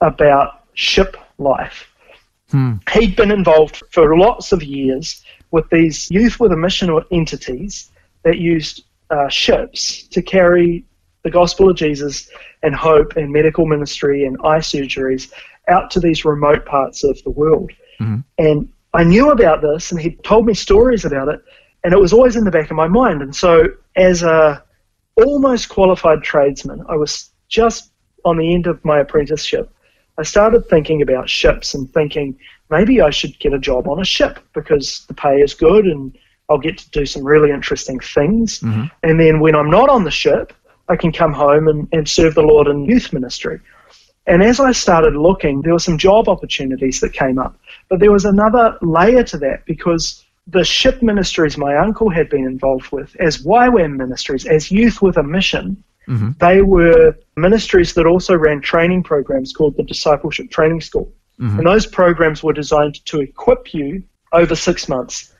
about 0.00 0.64
ship 0.74 1.16
life 1.38 1.89
he'd 2.92 3.16
been 3.16 3.30
involved 3.30 3.82
for 3.90 4.16
lots 4.16 4.52
of 4.52 4.62
years 4.62 5.22
with 5.50 5.68
these 5.70 6.10
youth 6.10 6.40
with 6.40 6.52
a 6.52 6.56
mission 6.56 6.90
or 6.90 7.04
entities 7.10 7.90
that 8.22 8.38
used 8.38 8.84
uh, 9.10 9.28
ships 9.28 10.04
to 10.08 10.22
carry 10.22 10.84
the 11.22 11.30
gospel 11.30 11.68
of 11.68 11.76
Jesus 11.76 12.30
and 12.62 12.74
hope 12.74 13.16
and 13.16 13.32
medical 13.32 13.66
ministry 13.66 14.24
and 14.24 14.36
eye 14.38 14.58
surgeries 14.58 15.32
out 15.68 15.90
to 15.90 16.00
these 16.00 16.24
remote 16.24 16.64
parts 16.66 17.04
of 17.04 17.22
the 17.24 17.30
world. 17.30 17.70
And 18.38 18.68
I 18.94 19.04
knew 19.04 19.30
about 19.30 19.60
this, 19.62 19.92
and 19.92 20.00
he 20.00 20.12
told 20.24 20.46
me 20.46 20.54
stories 20.54 21.04
about 21.04 21.28
it, 21.28 21.40
and 21.84 21.92
it 21.92 21.98
was 22.00 22.12
always 22.12 22.36
in 22.36 22.44
the 22.44 22.50
back 22.50 22.70
of 22.70 22.76
my 22.76 22.88
mind. 22.88 23.22
And 23.22 23.34
so, 23.34 23.68
as 23.96 24.22
a 24.22 24.62
almost 25.16 25.68
qualified 25.68 26.22
tradesman, 26.22 26.84
I 26.88 26.96
was 26.96 27.30
just 27.48 27.90
on 28.24 28.36
the 28.38 28.54
end 28.54 28.66
of 28.66 28.84
my 28.84 29.00
apprenticeship. 29.00 29.72
I 30.20 30.22
started 30.22 30.68
thinking 30.68 31.00
about 31.00 31.30
ships 31.30 31.72
and 31.72 31.90
thinking 31.94 32.38
maybe 32.68 33.00
I 33.00 33.08
should 33.08 33.38
get 33.38 33.54
a 33.54 33.58
job 33.58 33.88
on 33.88 34.00
a 34.00 34.04
ship 34.04 34.38
because 34.52 35.06
the 35.06 35.14
pay 35.14 35.40
is 35.40 35.54
good 35.54 35.86
and 35.86 36.16
I'll 36.50 36.58
get 36.58 36.76
to 36.76 36.90
do 36.90 37.06
some 37.06 37.24
really 37.24 37.50
interesting 37.50 37.98
things. 38.00 38.60
Mm-hmm. 38.60 38.84
And 39.02 39.18
then 39.18 39.40
when 39.40 39.54
I'm 39.54 39.70
not 39.70 39.88
on 39.88 40.04
the 40.04 40.10
ship, 40.10 40.52
I 40.90 40.96
can 40.96 41.10
come 41.10 41.32
home 41.32 41.68
and, 41.68 41.88
and 41.92 42.06
serve 42.06 42.34
the 42.34 42.42
Lord 42.42 42.66
in 42.66 42.84
youth 42.84 43.14
ministry. 43.14 43.60
And 44.26 44.42
as 44.42 44.60
I 44.60 44.72
started 44.72 45.16
looking, 45.16 45.62
there 45.62 45.72
were 45.72 45.78
some 45.78 45.96
job 45.96 46.28
opportunities 46.28 47.00
that 47.00 47.14
came 47.14 47.38
up. 47.38 47.58
But 47.88 48.00
there 48.00 48.12
was 48.12 48.26
another 48.26 48.76
layer 48.82 49.24
to 49.24 49.38
that 49.38 49.64
because 49.64 50.22
the 50.46 50.64
ship 50.64 51.00
ministries 51.02 51.56
my 51.56 51.76
uncle 51.76 52.10
had 52.10 52.28
been 52.28 52.44
involved 52.44 52.92
with, 52.92 53.16
as 53.20 53.38
YWAM 53.38 53.96
ministries, 53.96 54.44
as 54.44 54.70
youth 54.70 55.00
with 55.00 55.16
a 55.16 55.22
mission, 55.22 55.82
mm-hmm. 56.06 56.32
they 56.40 56.60
were 56.60 57.16
ministries 57.40 57.94
that 57.94 58.06
also 58.06 58.34
ran 58.36 58.60
training 58.60 59.02
programs 59.02 59.52
called 59.52 59.76
the 59.76 59.82
Discipleship 59.82 60.50
Training 60.50 60.80
School. 60.80 61.12
Mm-hmm. 61.40 61.58
And 61.58 61.66
those 61.66 61.86
programs 61.86 62.42
were 62.42 62.52
designed 62.52 63.04
to 63.06 63.20
equip 63.20 63.72
you 63.72 64.02
over 64.32 64.54
six 64.54 64.88
months 64.88 65.34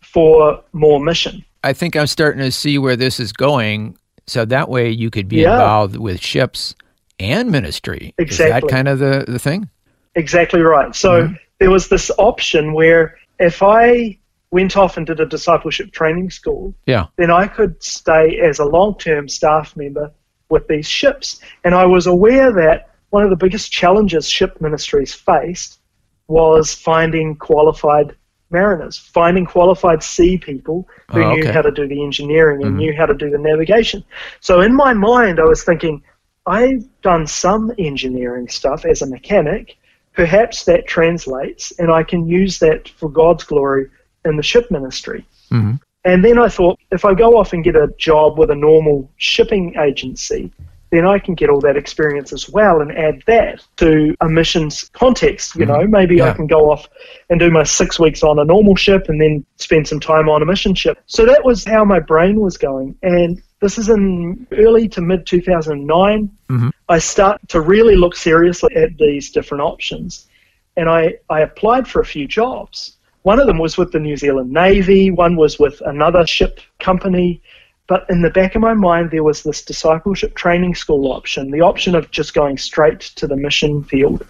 for 0.00 0.62
more 0.72 1.00
mission. 1.00 1.44
I 1.64 1.72
think 1.72 1.96
I'm 1.96 2.06
starting 2.06 2.40
to 2.40 2.52
see 2.52 2.78
where 2.78 2.96
this 2.96 3.20
is 3.20 3.32
going. 3.32 3.96
So 4.26 4.44
that 4.44 4.68
way 4.68 4.90
you 4.90 5.10
could 5.10 5.28
be 5.28 5.38
Yeah. 5.38 5.52
involved 5.54 5.96
with 5.96 6.20
ships 6.20 6.74
and 7.18 7.50
ministry. 7.50 8.14
Is 8.18 8.38
that 8.38 8.66
kind 8.68 8.88
of 8.88 8.98
the, 8.98 9.24
the 9.26 9.38
thing? 9.38 9.68
Exactly 10.14 10.60
right. 10.60 10.94
So 10.94 11.24
mm-hmm. 11.24 11.34
there 11.58 11.70
was 11.70 11.88
this 11.88 12.10
option 12.18 12.72
where 12.72 13.16
if 13.38 13.62
I 13.62 14.18
went 14.50 14.76
off 14.76 14.96
and 14.96 15.06
did 15.06 15.18
a 15.18 15.26
discipleship 15.26 15.92
training 15.92 16.30
school, 16.30 16.74
Yeah. 16.86 17.06
then 17.16 17.30
I 17.30 17.46
could 17.46 17.82
stay 17.82 18.38
as 18.38 18.58
a 18.58 18.64
long 18.64 18.96
term 18.98 19.28
staff 19.28 19.76
member 19.76 20.12
with 20.52 20.68
these 20.68 20.86
ships. 20.86 21.40
And 21.64 21.74
I 21.74 21.86
was 21.86 22.06
aware 22.06 22.52
that 22.52 22.90
one 23.10 23.24
of 23.24 23.30
the 23.30 23.36
biggest 23.44 23.72
challenges 23.72 24.28
ship 24.28 24.60
ministries 24.60 25.12
faced 25.12 25.80
was 26.28 26.74
finding 26.74 27.34
qualified 27.36 28.14
mariners, 28.50 28.98
finding 28.98 29.46
qualified 29.46 30.02
sea 30.02 30.36
people 30.36 30.86
who 31.10 31.22
Oh, 31.22 31.34
knew 31.34 31.50
how 31.50 31.62
to 31.62 31.72
do 31.72 31.88
the 31.88 32.04
engineering 32.04 32.62
and 32.62 32.76
knew 32.76 32.94
how 32.94 33.06
to 33.06 33.14
do 33.14 33.30
the 33.30 33.38
navigation. 33.38 34.04
So 34.40 34.60
in 34.60 34.74
my 34.76 34.92
mind, 34.92 35.40
I 35.40 35.44
was 35.44 35.64
thinking, 35.64 36.02
I've 36.46 36.84
done 37.00 37.26
some 37.26 37.72
engineering 37.78 38.48
stuff 38.48 38.84
as 38.84 39.00
a 39.02 39.06
mechanic. 39.06 39.78
Perhaps 40.12 40.64
that 40.66 40.86
translates, 40.86 41.72
and 41.78 41.90
I 41.90 42.02
can 42.02 42.26
use 42.26 42.58
that 42.58 42.90
for 42.98 43.08
God's 43.08 43.44
glory 43.44 43.86
in 44.26 44.36
the 44.36 44.42
ship 44.42 44.70
ministry. 44.70 45.24
Mhm. 45.50 45.80
And 46.04 46.24
then 46.24 46.38
I 46.38 46.48
thought, 46.48 46.80
if 46.90 47.04
I 47.04 47.14
go 47.14 47.36
off 47.36 47.52
and 47.52 47.62
get 47.62 47.76
a 47.76 47.88
job 47.96 48.38
with 48.38 48.50
a 48.50 48.54
normal 48.54 49.08
shipping 49.16 49.76
agency, 49.78 50.52
then 50.92 51.06
I 51.06 51.18
can 51.18 51.34
get 51.34 51.48
all 51.48 51.60
that 51.60 51.76
experience 51.76 52.34
as 52.34 52.50
well 52.50 52.82
and 52.82 52.92
add 52.92 53.22
that 53.26 53.64
to 53.78 54.14
a 54.20 54.28
missions 54.28 54.90
context. 54.92 55.56
You 55.56 55.64
know, 55.64 55.78
mm-hmm. 55.78 55.90
maybe 55.90 56.20
I 56.20 56.34
can 56.34 56.46
go 56.46 56.70
off 56.70 56.86
and 57.30 57.40
do 57.40 57.50
my 57.50 57.62
six 57.62 57.98
weeks 57.98 58.22
on 58.22 58.38
a 58.38 58.44
normal 58.44 58.76
ship 58.76 59.08
and 59.08 59.18
then 59.18 59.44
spend 59.56 59.88
some 59.88 60.00
time 60.00 60.28
on 60.28 60.42
a 60.42 60.44
mission 60.44 60.74
ship. 60.74 60.98
So 61.06 61.24
that 61.24 61.44
was 61.44 61.64
how 61.64 61.84
my 61.84 61.98
brain 61.98 62.40
was 62.40 62.58
going. 62.58 62.94
And 63.02 63.42
this 63.60 63.78
is 63.78 63.88
in 63.88 64.46
early 64.52 64.86
to 64.90 65.00
mid 65.00 65.26
2009. 65.26 66.30
Mm-hmm. 66.50 66.68
I 66.90 66.98
start 66.98 67.40
to 67.48 67.62
really 67.62 67.96
look 67.96 68.14
seriously 68.14 68.76
at 68.76 68.98
these 68.98 69.30
different 69.30 69.62
options. 69.62 70.28
And 70.76 70.90
I, 70.90 71.14
I 71.30 71.40
applied 71.40 71.88
for 71.88 72.02
a 72.02 72.06
few 72.06 72.28
jobs. 72.28 72.98
One 73.22 73.38
of 73.38 73.46
them 73.46 73.58
was 73.58 73.78
with 73.78 73.92
the 73.92 74.00
New 74.00 74.16
Zealand 74.16 74.50
Navy, 74.50 75.10
one 75.10 75.36
was 75.36 75.58
with 75.58 75.80
another 75.82 76.26
ship 76.26 76.60
company. 76.80 77.40
But 77.86 78.06
in 78.08 78.22
the 78.22 78.30
back 78.30 78.54
of 78.54 78.62
my 78.62 78.74
mind, 78.74 79.10
there 79.10 79.22
was 79.22 79.42
this 79.42 79.64
discipleship 79.64 80.34
training 80.34 80.74
school 80.74 81.12
option, 81.12 81.50
the 81.50 81.60
option 81.60 81.94
of 81.94 82.10
just 82.10 82.32
going 82.32 82.56
straight 82.56 83.00
to 83.00 83.26
the 83.26 83.36
mission 83.36 83.84
field. 83.84 84.26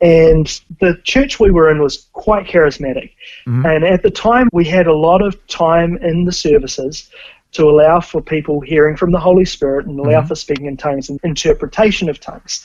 And 0.00 0.60
the 0.80 1.00
church 1.04 1.38
we 1.38 1.52
were 1.52 1.70
in 1.70 1.80
was 1.80 2.08
quite 2.12 2.46
charismatic. 2.46 3.12
Mm-hmm. 3.46 3.66
And 3.66 3.84
at 3.84 4.02
the 4.02 4.10
time, 4.10 4.48
we 4.52 4.64
had 4.64 4.88
a 4.88 4.94
lot 4.94 5.22
of 5.22 5.46
time 5.46 5.96
in 5.98 6.24
the 6.24 6.32
services 6.32 7.08
to 7.52 7.68
allow 7.68 8.00
for 8.00 8.20
people 8.20 8.60
hearing 8.60 8.96
from 8.96 9.12
the 9.12 9.20
Holy 9.20 9.44
Spirit 9.44 9.86
and 9.86 9.98
allow 10.00 10.22
mhm. 10.22 10.28
for 10.28 10.34
speaking 10.34 10.66
in 10.66 10.76
tongues 10.76 11.08
and 11.08 11.20
interpretation 11.22 12.08
of 12.08 12.18
tongues. 12.18 12.64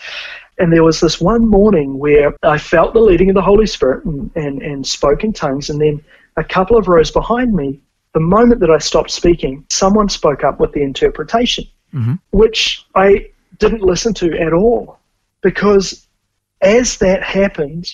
And 0.58 0.72
there 0.72 0.84
was 0.84 1.00
this 1.00 1.22
one 1.22 1.46
morning 1.46 2.00
where 2.00 2.34
I 2.44 2.58
felt 2.58 2.94
the 2.94 3.01
leading 3.01 3.29
of 3.29 3.36
the 3.36 3.41
Holy 3.41 3.67
Spirit 3.67 4.06
and, 4.06 4.32
and, 4.36 4.62
and 4.62 4.88
spoke 4.88 5.24
in 5.24 5.34
tongues. 5.34 5.70
And 5.70 5.79
then 5.79 6.03
a 6.38 6.44
couple 6.44 6.77
of 6.77 6.88
rows 6.88 7.12
behind 7.12 7.53
me, 7.53 7.79
the 8.13 8.20
moment 8.20 8.62
that 8.62 8.72
I 8.72 8.77
stopped 8.77 9.12
speaking, 9.12 9.65
someone 9.70 10.10
spoke 10.10 10.44
up 10.44 10.60
with 10.60 10.72
the 10.72 10.82
interpretation, 10.82 11.65
mm-hmm. 11.94 12.13
which 12.32 12.86
I 12.96 13.29
didn't 13.60 13.82
listen 13.82 14.13
to 14.15 14.39
at 14.39 14.53
all. 14.53 15.00
Because 15.41 16.08
as 16.62 16.98
that 16.98 17.22
happened, 17.22 17.94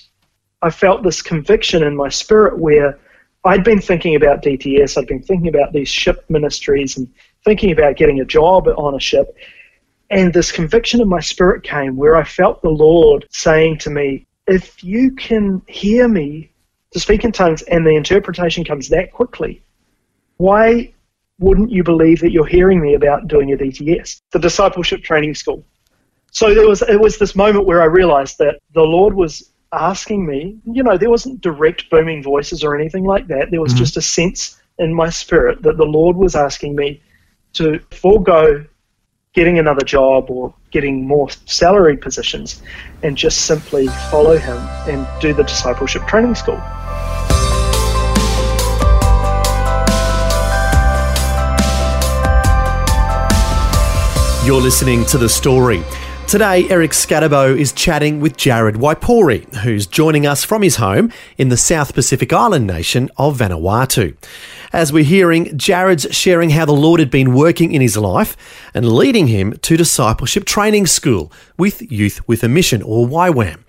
I 0.61 0.69
felt 0.69 1.03
this 1.03 1.21
conviction 1.21 1.83
in 1.83 1.95
my 1.95 2.09
spirit 2.09 2.57
where 2.59 2.97
I'd 3.45 3.63
been 3.63 3.81
thinking 3.81 4.15
about 4.15 4.41
DTS, 4.41 4.97
I'd 4.97 5.07
been 5.07 5.21
thinking 5.21 5.49
about 5.49 5.73
these 5.73 5.89
ship 5.89 6.25
ministries 6.29 6.97
and 6.97 7.11
thinking 7.43 7.71
about 7.71 7.97
getting 7.97 8.21
a 8.21 8.25
job 8.25 8.67
on 8.67 8.95
a 8.95 8.99
ship. 8.99 9.35
And 10.09 10.33
this 10.33 10.51
conviction 10.51 11.01
in 11.01 11.09
my 11.09 11.19
spirit 11.19 11.63
came 11.63 11.97
where 11.97 12.15
I 12.15 12.23
felt 12.23 12.61
the 12.61 12.69
Lord 12.69 13.25
saying 13.31 13.79
to 13.79 13.89
me, 13.89 14.25
If 14.47 14.83
you 14.83 15.11
can 15.11 15.61
hear 15.67 16.07
me 16.07 16.51
to 16.91 16.99
speak 16.99 17.23
in 17.23 17.31
tongues 17.31 17.63
and 17.63 17.85
the 17.85 17.95
interpretation 17.95 18.63
comes 18.63 18.89
that 18.89 19.11
quickly, 19.11 19.63
why 20.37 20.93
wouldn't 21.39 21.71
you 21.71 21.83
believe 21.83 22.21
that 22.21 22.31
you're 22.31 22.45
hearing 22.45 22.79
me 22.79 22.93
about 22.93 23.27
doing 23.27 23.51
a 23.51 23.57
DTS, 23.57 24.21
the 24.31 24.39
discipleship 24.39 25.03
training 25.03 25.35
school? 25.35 25.65
So 26.31 26.53
there 26.53 26.67
was 26.67 26.81
it 26.81 26.99
was 26.99 27.17
this 27.17 27.35
moment 27.35 27.65
where 27.65 27.81
I 27.81 27.85
realized 27.85 28.37
that 28.39 28.59
the 28.73 28.81
Lord 28.81 29.13
was 29.13 29.52
asking 29.73 30.25
me, 30.25 30.57
you 30.65 30.83
know, 30.83 30.97
there 30.97 31.09
wasn't 31.09 31.41
direct 31.41 31.89
booming 31.89 32.23
voices 32.23 32.63
or 32.63 32.75
anything 32.75 33.03
like 33.03 33.27
that. 33.27 33.51
There 33.51 33.61
was 33.61 33.73
mm-hmm. 33.73 33.79
just 33.79 33.97
a 33.97 34.01
sense 34.01 34.61
in 34.77 34.93
my 34.93 35.09
spirit 35.09 35.61
that 35.63 35.77
the 35.77 35.85
Lord 35.85 36.15
was 36.15 36.35
asking 36.35 36.75
me 36.75 37.01
to 37.53 37.79
forego 37.91 38.65
getting 39.33 39.57
another 39.57 39.83
job 39.83 40.29
or 40.29 40.53
getting 40.71 41.07
more 41.07 41.27
salary 41.45 41.97
positions 41.97 42.61
and 43.01 43.17
just 43.17 43.45
simply 43.45 43.87
follow 44.11 44.37
him 44.37 44.57
and 44.87 45.07
do 45.19 45.33
the 45.33 45.43
discipleship 45.43 46.05
training 46.07 46.35
school. 46.35 46.61
You're 54.45 54.61
listening 54.61 55.05
to 55.05 55.17
The 55.17 55.29
Story. 55.29 55.81
Today, 56.33 56.67
Eric 56.67 56.93
Scatterbo 56.93 57.55
is 57.55 57.71
chatting 57.71 58.19
with 58.19 58.37
Jared 58.37 58.77
Waipouri, 58.77 59.53
who's 59.57 59.85
joining 59.85 60.25
us 60.25 60.43
from 60.43 60.63
his 60.63 60.77
home 60.77 61.13
in 61.37 61.49
the 61.49 61.57
South 61.57 61.93
Pacific 61.93 62.33
island 62.33 62.65
nation 62.65 63.11
of 63.17 63.37
Vanuatu. 63.37 64.17
As 64.73 64.91
we're 64.91 65.03
hearing, 65.03 65.55
Jared's 65.55 66.07
sharing 66.09 66.49
how 66.49 66.65
the 66.65 66.71
Lord 66.71 66.99
had 66.99 67.11
been 67.11 67.35
working 67.35 67.71
in 67.71 67.81
his 67.81 67.97
life 67.97 68.35
and 68.73 68.93
leading 68.93 69.27
him 69.27 69.53
to 69.59 69.77
discipleship 69.77 70.45
training 70.45 70.87
school 70.87 71.31
with 71.59 71.83
Youth 71.91 72.27
with 72.27 72.43
a 72.43 72.49
Mission, 72.49 72.81
or 72.81 73.05
YWAM. 73.05 73.59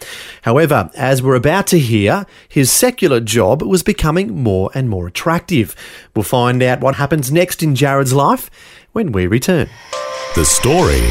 However, 0.41 0.89
as 0.95 1.23
we're 1.23 1.35
about 1.35 1.67
to 1.67 1.79
hear, 1.79 2.25
his 2.49 2.73
secular 2.73 3.21
job 3.21 3.61
was 3.61 3.83
becoming 3.83 4.43
more 4.43 4.71
and 4.73 4.89
more 4.89 5.07
attractive. 5.07 5.77
We'll 6.17 6.23
find 6.23 6.63
out 6.63 6.81
what 6.81 6.95
happens 6.95 7.31
next 7.31 7.63
in 7.63 7.75
Jared's 7.75 8.15
life 8.15 8.51
when 8.93 9.13
we 9.13 9.27
return. 9.27 9.69
The 10.35 10.47
story. 10.47 11.11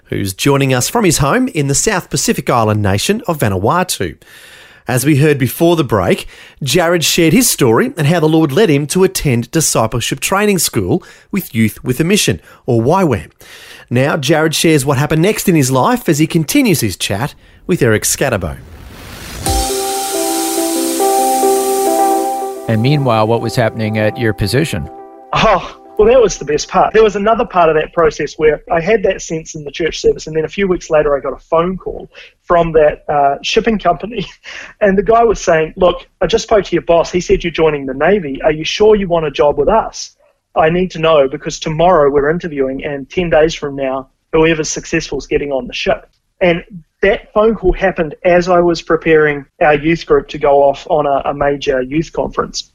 who's 0.11 0.33
joining 0.33 0.73
us 0.73 0.89
from 0.89 1.05
his 1.05 1.19
home 1.19 1.47
in 1.47 1.67
the 1.67 1.73
South 1.73 2.09
Pacific 2.09 2.49
island 2.49 2.81
nation 2.81 3.21
of 3.27 3.39
Vanuatu. 3.39 4.21
As 4.87 5.05
we 5.05 5.17
heard 5.17 5.37
before 5.37 5.77
the 5.77 5.85
break, 5.85 6.27
Jared 6.61 7.05
shared 7.05 7.31
his 7.31 7.49
story 7.49 7.93
and 7.97 8.07
how 8.07 8.19
the 8.19 8.27
Lord 8.27 8.51
led 8.51 8.69
him 8.69 8.87
to 8.87 9.05
attend 9.05 9.49
discipleship 9.51 10.19
training 10.19 10.59
school 10.59 11.01
with 11.31 11.55
Youth 11.55 11.81
with 11.81 11.99
a 12.01 12.03
Mission, 12.03 12.41
or 12.65 12.81
YWAM. 12.81 13.31
Now, 13.89 14.17
Jared 14.17 14.53
shares 14.53 14.85
what 14.85 14.97
happened 14.97 15.21
next 15.21 15.47
in 15.47 15.55
his 15.55 15.71
life 15.71 16.09
as 16.09 16.19
he 16.19 16.27
continues 16.27 16.81
his 16.81 16.97
chat 16.97 17.33
with 17.65 17.81
Eric 17.81 18.03
Scatterbo. 18.03 18.57
And 22.67 22.81
meanwhile, 22.81 23.27
what 23.27 23.41
was 23.41 23.55
happening 23.55 23.97
at 23.97 24.17
your 24.17 24.33
position? 24.33 24.89
Oh, 25.33 25.80
well, 26.01 26.11
that 26.11 26.19
was 26.19 26.39
the 26.39 26.45
best 26.45 26.67
part. 26.67 26.93
There 26.93 27.03
was 27.03 27.15
another 27.15 27.45
part 27.45 27.69
of 27.69 27.75
that 27.75 27.93
process 27.93 28.33
where 28.33 28.63
I 28.71 28.81
had 28.81 29.03
that 29.03 29.21
sense 29.21 29.53
in 29.53 29.65
the 29.65 29.71
church 29.71 30.01
service, 30.01 30.25
and 30.25 30.35
then 30.35 30.45
a 30.45 30.49
few 30.49 30.67
weeks 30.67 30.89
later, 30.89 31.15
I 31.15 31.19
got 31.19 31.33
a 31.33 31.37
phone 31.37 31.77
call 31.77 32.09
from 32.41 32.71
that 32.71 33.07
uh, 33.07 33.37
shipping 33.43 33.77
company. 33.77 34.25
And 34.81 34.97
the 34.97 35.03
guy 35.03 35.23
was 35.23 35.39
saying, 35.39 35.75
Look, 35.77 36.07
I 36.21 36.25
just 36.25 36.45
spoke 36.45 36.65
to 36.65 36.75
your 36.75 36.81
boss. 36.81 37.11
He 37.11 37.21
said 37.21 37.43
you're 37.43 37.51
joining 37.51 37.85
the 37.85 37.93
Navy. 37.93 38.41
Are 38.41 38.51
you 38.51 38.63
sure 38.63 38.95
you 38.95 39.07
want 39.07 39.27
a 39.27 39.31
job 39.31 39.59
with 39.59 39.69
us? 39.69 40.17
I 40.55 40.71
need 40.71 40.89
to 40.91 40.99
know 40.99 41.27
because 41.27 41.59
tomorrow 41.59 42.09
we're 42.09 42.31
interviewing, 42.31 42.83
and 42.83 43.07
10 43.07 43.29
days 43.29 43.53
from 43.53 43.75
now, 43.75 44.09
whoever's 44.33 44.69
successful 44.69 45.19
is 45.19 45.27
getting 45.27 45.51
on 45.51 45.67
the 45.67 45.73
ship. 45.73 46.09
And 46.39 46.83
that 47.03 47.31
phone 47.31 47.53
call 47.53 47.73
happened 47.73 48.15
as 48.25 48.49
I 48.49 48.59
was 48.59 48.81
preparing 48.81 49.45
our 49.61 49.75
youth 49.75 50.07
group 50.07 50.29
to 50.29 50.39
go 50.39 50.63
off 50.63 50.87
on 50.89 51.05
a, 51.05 51.29
a 51.29 51.33
major 51.35 51.83
youth 51.83 52.11
conference. 52.11 52.70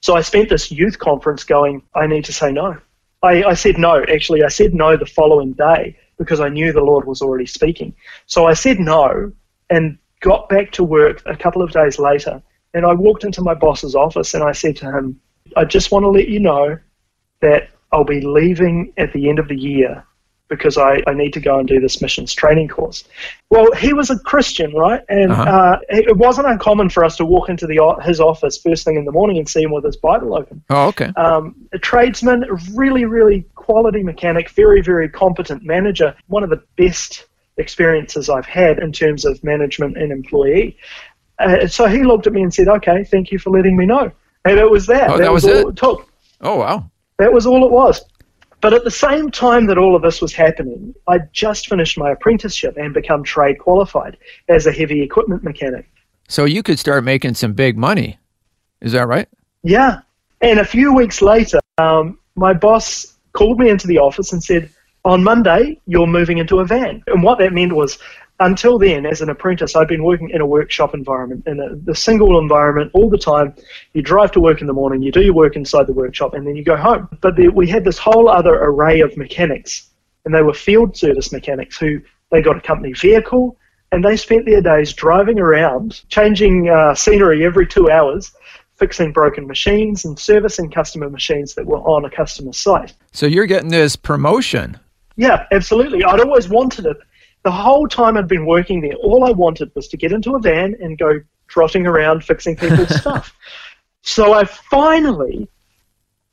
So 0.00 0.16
I 0.16 0.22
spent 0.22 0.48
this 0.48 0.70
youth 0.70 0.98
conference 0.98 1.44
going, 1.44 1.82
I 1.94 2.06
need 2.06 2.24
to 2.26 2.32
say 2.32 2.52
no. 2.52 2.78
I, 3.22 3.44
I 3.44 3.54
said 3.54 3.78
no. 3.78 4.02
Actually, 4.04 4.42
I 4.42 4.48
said 4.48 4.74
no 4.74 4.96
the 4.96 5.06
following 5.06 5.52
day 5.52 5.96
because 6.18 6.40
I 6.40 6.48
knew 6.48 6.72
the 6.72 6.80
Lord 6.80 7.06
was 7.06 7.22
already 7.22 7.46
speaking. 7.46 7.94
So 8.26 8.46
I 8.46 8.54
said 8.54 8.78
no 8.78 9.32
and 9.68 9.98
got 10.20 10.48
back 10.48 10.72
to 10.72 10.84
work 10.84 11.22
a 11.26 11.36
couple 11.36 11.62
of 11.62 11.72
days 11.72 11.98
later. 11.98 12.42
And 12.72 12.86
I 12.86 12.94
walked 12.94 13.24
into 13.24 13.42
my 13.42 13.54
boss's 13.54 13.94
office 13.94 14.34
and 14.34 14.42
I 14.42 14.52
said 14.52 14.76
to 14.76 14.86
him, 14.90 15.20
I 15.56 15.64
just 15.64 15.90
want 15.90 16.04
to 16.04 16.08
let 16.08 16.28
you 16.28 16.40
know 16.40 16.78
that 17.40 17.70
I'll 17.92 18.04
be 18.04 18.20
leaving 18.20 18.92
at 18.96 19.12
the 19.12 19.28
end 19.28 19.38
of 19.38 19.48
the 19.48 19.56
year 19.56 20.04
because 20.50 20.76
I, 20.76 21.02
I 21.06 21.14
need 21.14 21.32
to 21.34 21.40
go 21.40 21.58
and 21.58 21.66
do 21.66 21.80
this 21.80 22.02
missions 22.02 22.34
training 22.34 22.68
course. 22.68 23.04
Well, 23.48 23.72
he 23.72 23.94
was 23.94 24.10
a 24.10 24.18
Christian, 24.18 24.74
right? 24.74 25.00
And 25.08 25.30
Uh-huh. 25.32 25.42
uh, 25.42 25.78
it 25.88 26.16
wasn't 26.16 26.48
uncommon 26.48 26.90
for 26.90 27.04
us 27.04 27.16
to 27.16 27.24
walk 27.24 27.48
into 27.48 27.66
the 27.66 27.78
his 28.02 28.20
office 28.20 28.58
first 28.58 28.84
thing 28.84 28.96
in 28.96 29.04
the 29.04 29.12
morning 29.12 29.38
and 29.38 29.48
see 29.48 29.62
him 29.62 29.70
with 29.70 29.84
his 29.84 29.96
Bible 29.96 30.36
open. 30.36 30.62
Oh, 30.68 30.88
okay. 30.88 31.12
Um, 31.16 31.54
a 31.72 31.78
tradesman, 31.78 32.44
really, 32.74 33.04
really 33.06 33.46
quality 33.54 34.02
mechanic, 34.02 34.50
very, 34.50 34.82
very 34.82 35.08
competent 35.08 35.62
manager. 35.62 36.14
One 36.26 36.42
of 36.42 36.50
the 36.50 36.62
best 36.76 37.26
experiences 37.56 38.28
I've 38.28 38.46
had 38.46 38.80
in 38.80 38.92
terms 38.92 39.24
of 39.24 39.42
management 39.44 39.96
and 39.96 40.10
employee. 40.10 40.76
Uh, 41.38 41.66
so 41.68 41.86
he 41.86 42.02
looked 42.02 42.26
at 42.26 42.32
me 42.32 42.42
and 42.42 42.52
said, 42.52 42.68
"Okay, 42.68 43.04
thank 43.04 43.30
you 43.30 43.38
for 43.38 43.50
letting 43.50 43.76
me 43.76 43.86
know." 43.86 44.10
And 44.44 44.58
it 44.58 44.70
was 44.70 44.86
that. 44.86 45.10
Oh, 45.10 45.18
that 45.18 45.32
was 45.32 45.44
all 45.44 45.50
it? 45.50 45.68
it 45.68 45.76
took. 45.76 46.08
Oh, 46.40 46.56
wow. 46.56 46.90
That 47.18 47.32
was 47.32 47.46
all 47.46 47.64
it 47.64 47.70
was. 47.70 48.02
But 48.60 48.74
at 48.74 48.84
the 48.84 48.90
same 48.90 49.30
time 49.30 49.66
that 49.66 49.78
all 49.78 49.96
of 49.96 50.02
this 50.02 50.20
was 50.20 50.34
happening, 50.34 50.94
I'd 51.08 51.32
just 51.32 51.68
finished 51.68 51.96
my 51.98 52.10
apprenticeship 52.10 52.76
and 52.76 52.92
become 52.92 53.24
trade 53.24 53.58
qualified 53.58 54.18
as 54.48 54.66
a 54.66 54.72
heavy 54.72 55.02
equipment 55.02 55.42
mechanic. 55.42 55.88
So 56.28 56.44
you 56.44 56.62
could 56.62 56.78
start 56.78 57.02
making 57.02 57.34
some 57.34 57.54
big 57.54 57.76
money. 57.76 58.18
Is 58.80 58.92
that 58.92 59.08
right? 59.08 59.28
Yeah. 59.62 60.00
And 60.40 60.58
a 60.58 60.64
few 60.64 60.94
weeks 60.94 61.22
later, 61.22 61.60
um, 61.78 62.18
my 62.36 62.52
boss 62.52 63.16
called 63.32 63.58
me 63.58 63.68
into 63.68 63.86
the 63.86 63.98
office 63.98 64.32
and 64.32 64.42
said, 64.42 64.70
On 65.04 65.24
Monday, 65.24 65.80
you're 65.86 66.06
moving 66.06 66.38
into 66.38 66.60
a 66.60 66.64
van. 66.64 67.02
And 67.06 67.22
what 67.22 67.38
that 67.38 67.52
meant 67.52 67.72
was, 67.74 67.98
until 68.40 68.78
then, 68.78 69.06
as 69.06 69.20
an 69.20 69.28
apprentice, 69.28 69.76
I'd 69.76 69.86
been 69.88 70.02
working 70.02 70.30
in 70.30 70.40
a 70.40 70.46
workshop 70.46 70.94
environment, 70.94 71.46
in 71.46 71.60
a, 71.60 71.76
the 71.76 71.94
single 71.94 72.38
environment 72.38 72.90
all 72.94 73.08
the 73.08 73.18
time. 73.18 73.54
You 73.92 74.02
drive 74.02 74.32
to 74.32 74.40
work 74.40 74.60
in 74.60 74.66
the 74.66 74.72
morning, 74.72 75.02
you 75.02 75.12
do 75.12 75.22
your 75.22 75.34
work 75.34 75.56
inside 75.56 75.86
the 75.86 75.92
workshop, 75.92 76.34
and 76.34 76.46
then 76.46 76.56
you 76.56 76.64
go 76.64 76.76
home. 76.76 77.08
But 77.20 77.36
there, 77.36 77.50
we 77.50 77.68
had 77.68 77.84
this 77.84 77.98
whole 77.98 78.28
other 78.28 78.54
array 78.54 79.00
of 79.00 79.16
mechanics, 79.16 79.90
and 80.24 80.34
they 80.34 80.42
were 80.42 80.54
field 80.54 80.96
service 80.96 81.32
mechanics 81.32 81.78
who 81.78 82.00
they 82.30 82.42
got 82.42 82.56
a 82.56 82.60
company 82.60 82.92
vehicle, 82.94 83.56
and 83.92 84.04
they 84.04 84.16
spent 84.16 84.46
their 84.46 84.62
days 84.62 84.92
driving 84.92 85.38
around, 85.38 86.02
changing 86.08 86.68
uh, 86.68 86.94
scenery 86.94 87.44
every 87.44 87.66
two 87.66 87.90
hours, 87.90 88.32
fixing 88.76 89.12
broken 89.12 89.46
machines 89.46 90.06
and 90.06 90.18
servicing 90.18 90.70
customer 90.70 91.10
machines 91.10 91.54
that 91.54 91.66
were 91.66 91.80
on 91.80 92.04
a 92.06 92.10
customer 92.10 92.52
site. 92.52 92.94
So 93.12 93.26
you're 93.26 93.46
getting 93.46 93.68
this 93.68 93.96
promotion. 93.96 94.78
Yeah, 95.16 95.44
absolutely. 95.52 96.02
I'd 96.02 96.20
always 96.20 96.48
wanted 96.48 96.86
it. 96.86 96.96
The 97.42 97.50
whole 97.50 97.88
time 97.88 98.16
I'd 98.16 98.28
been 98.28 98.46
working 98.46 98.80
there, 98.80 98.94
all 98.94 99.24
I 99.24 99.30
wanted 99.30 99.72
was 99.74 99.88
to 99.88 99.96
get 99.96 100.12
into 100.12 100.34
a 100.34 100.40
van 100.40 100.76
and 100.80 100.98
go 100.98 101.20
trotting 101.48 101.86
around 101.86 102.24
fixing 102.24 102.56
people's 102.56 102.94
stuff. 103.00 103.34
So 104.02 104.32
I 104.32 104.44
finally 104.44 105.48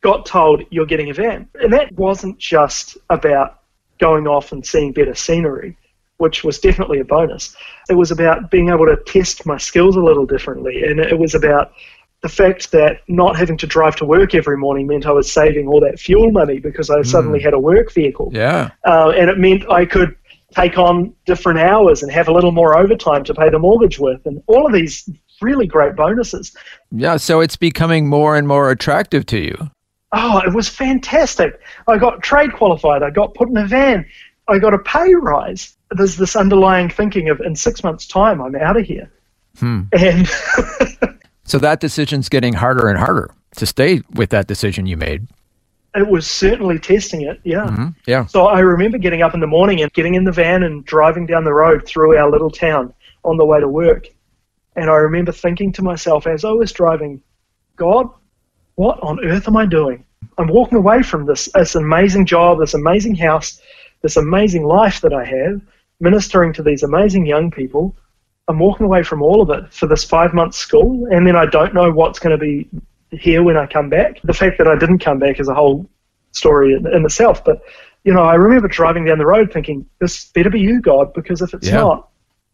got 0.02 0.26
told 0.26 0.64
you're 0.70 0.86
getting 0.86 1.10
a 1.10 1.14
van. 1.14 1.50
And 1.62 1.74
that 1.74 1.92
wasn't 1.94 2.38
just 2.38 2.98
about 3.10 3.62
going 4.00 4.28
off 4.28 4.52
and 4.52 4.66
seeing 4.66 4.94
better 4.94 5.16
scenery, 5.16 5.78
which 6.18 6.44
was 6.44 6.60
definitely 6.60 7.00
a 7.00 7.06
bonus. 7.06 7.56
It 7.90 7.96
was 7.96 8.12
about 8.12 8.52
being 8.52 8.70
able 8.70 8.86
to 8.86 8.98
test 9.06 9.46
my 9.46 9.58
skills 9.58 9.96
a 9.96 10.02
little 10.02 10.26
differently. 10.26 10.84
And 10.84 11.00
it 11.00 11.18
was 11.18 11.36
about 11.36 11.74
the 12.22 12.30
fact 12.30 12.72
that 12.72 13.02
not 13.08 13.38
having 13.38 13.58
to 13.58 13.68
drive 13.68 13.96
to 13.98 14.06
work 14.06 14.34
every 14.34 14.58
morning 14.58 14.88
meant 14.88 15.06
I 15.06 15.12
was 15.12 15.32
saving 15.32 15.68
all 15.68 15.80
that 15.82 16.00
fuel 16.00 16.32
money 16.32 16.60
because 16.60 16.90
I 16.90 17.02
suddenly 17.04 17.40
had 17.40 17.54
a 17.54 17.60
work 17.60 17.94
vehicle. 17.94 18.32
Yeah. 18.34 18.72
Uh, 18.86 19.10
and 19.10 19.30
it 19.30 19.38
meant 19.38 19.70
I 19.70 19.86
could 19.86 20.16
take 20.56 20.78
on 20.78 21.14
different 21.26 21.60
hours 21.60 22.04
and 22.04 22.12
have 22.12 22.28
a 22.28 22.32
little 22.32 22.52
more 22.52 22.78
overtime 22.78 23.24
to 23.26 23.34
pay 23.34 23.50
the 23.50 23.60
mortgage 23.60 24.00
with, 24.00 24.26
and 24.26 24.42
all 24.48 24.66
of 24.66 24.74
these 24.74 25.10
really 25.42 25.68
great 25.68 25.96
bonuses. 25.96 26.56
Yeah. 26.92 27.18
So 27.18 27.42
it's 27.42 27.56
becoming 27.56 28.08
more 28.08 28.36
and 28.36 28.48
more 28.48 28.72
attractive 28.72 29.26
to 29.28 29.40
you. 29.40 29.70
Oh, 30.14 30.40
it 30.40 30.54
was 30.54 30.70
fantastic. 30.70 31.60
I 31.88 31.98
got 31.98 32.24
trade 32.24 32.54
qualified, 32.54 33.04
I 33.04 33.10
got 33.10 33.34
put 33.34 33.50
in 33.50 33.58
a 33.58 33.68
van, 33.68 34.06
I 34.48 34.58
got 34.60 34.74
a 34.74 34.80
pay 34.80 35.14
rise. 35.16 35.76
There's 35.92 36.18
this 36.18 36.36
underlying 36.36 36.90
thinking 36.90 37.30
of 37.30 37.40
in 37.42 37.56
six 37.56 37.84
months' 37.84 38.08
time, 38.08 38.42
I'm 38.42 38.56
out 38.56 38.78
of 38.78 38.86
here. 38.86 39.12
Hmm. 39.58 39.84
And 39.92 40.30
So 41.48 41.60
that 41.60 41.80
decision's 41.80 42.28
getting 42.28 42.54
harder 42.54 42.90
and 42.90 43.00
harder 43.00 43.32
to 43.56 43.66
stay 43.66 44.02
with 44.14 44.32
that 44.32 44.48
decision 44.48 44.86
you 44.86 44.98
made. 44.98 45.28
It 45.96 46.08
was 46.08 46.28
certainly 46.28 46.80
testing 46.80 47.22
it, 47.22 47.40
yeah. 47.44 47.68
Hmm? 47.68 47.88
Yeah. 48.06 48.26
So 48.26 48.48
I 48.48 48.60
remember 48.60 48.98
getting 48.98 49.22
up 49.22 49.34
in 49.34 49.40
the 49.40 49.48
morning 49.48 49.82
and 49.82 49.92
getting 49.94 50.16
in 50.16 50.24
the 50.24 50.32
van 50.32 50.64
and 50.64 50.86
driving 50.86 51.26
down 51.26 51.44
the 51.44 51.54
road 51.54 51.86
through 51.86 52.18
our 52.18 52.30
little 52.30 52.52
town 52.52 52.94
on 53.24 53.38
the 53.38 53.46
way 53.46 53.60
to 53.60 53.68
work. 53.68 54.08
And 54.76 54.90
I 54.90 54.96
remember 54.96 55.32
thinking 55.32 55.72
to 55.74 55.82
myself 55.82 56.28
as 56.28 56.46
I 56.46 56.52
was 56.52 56.72
driving, 56.72 57.22
God, 57.76 58.10
what 58.76 59.00
on 59.02 59.24
earth 59.26 59.48
am 59.48 59.58
I 59.58 59.66
doing? 59.66 60.06
I'm 60.38 60.48
walking 60.48 60.78
away 60.78 61.02
from 61.02 61.26
this, 61.26 61.50
this 61.56 61.76
amazing 61.76 62.28
job, 62.28 62.60
this 62.60 62.76
amazing 62.76 63.16
house, 63.16 63.60
this 64.02 64.18
amazing 64.18 64.64
life 64.64 65.02
that 65.02 65.14
I 65.14 65.26
have, 65.26 65.62
ministering 66.00 66.54
to 66.54 66.64
these 66.64 66.84
amazing 66.84 67.26
young 67.26 67.50
people. 67.50 67.96
I'm 68.48 68.60
walking 68.60 68.86
away 68.86 69.02
from 69.04 69.22
all 69.22 69.42
of 69.42 69.50
it 69.50 69.74
for 69.74 69.88
this 69.88 70.04
five 70.04 70.34
month 70.34 70.54
school, 70.54 71.08
and 71.12 71.26
then 71.26 71.36
I 71.36 71.48
don't 71.48 71.74
know 71.74 71.92
what's 71.92 72.20
going 72.20 72.38
to 72.38 72.44
be 72.44 72.70
here 73.12 73.44
when 73.44 73.58
I 73.58 73.66
come 73.66 73.90
back. 73.90 74.20
The 74.24 74.34
fact 74.34 74.58
that 74.58 74.68
I 74.68 74.78
didn't 74.78 75.00
come 75.00 75.20
back 75.20 75.40
is 75.40 75.48
a 75.48 75.54
whole 75.54 75.90
story 76.32 76.74
in, 76.74 76.86
in 76.94 77.06
itself. 77.06 77.44
But 77.44 77.62
you 78.04 78.14
know, 78.14 78.24
I 78.24 78.36
remember 78.36 78.68
driving 78.68 79.06
down 79.06 79.18
the 79.18 79.26
road 79.26 79.52
thinking, 79.52 79.86
"This 80.00 80.26
better 80.32 80.50
be 80.50 80.60
you, 80.60 80.82
God, 80.82 81.14
because 81.14 81.42
if 81.42 81.54
it's 81.54 81.68
Yeah. 81.68 81.76
not, 81.82 82.10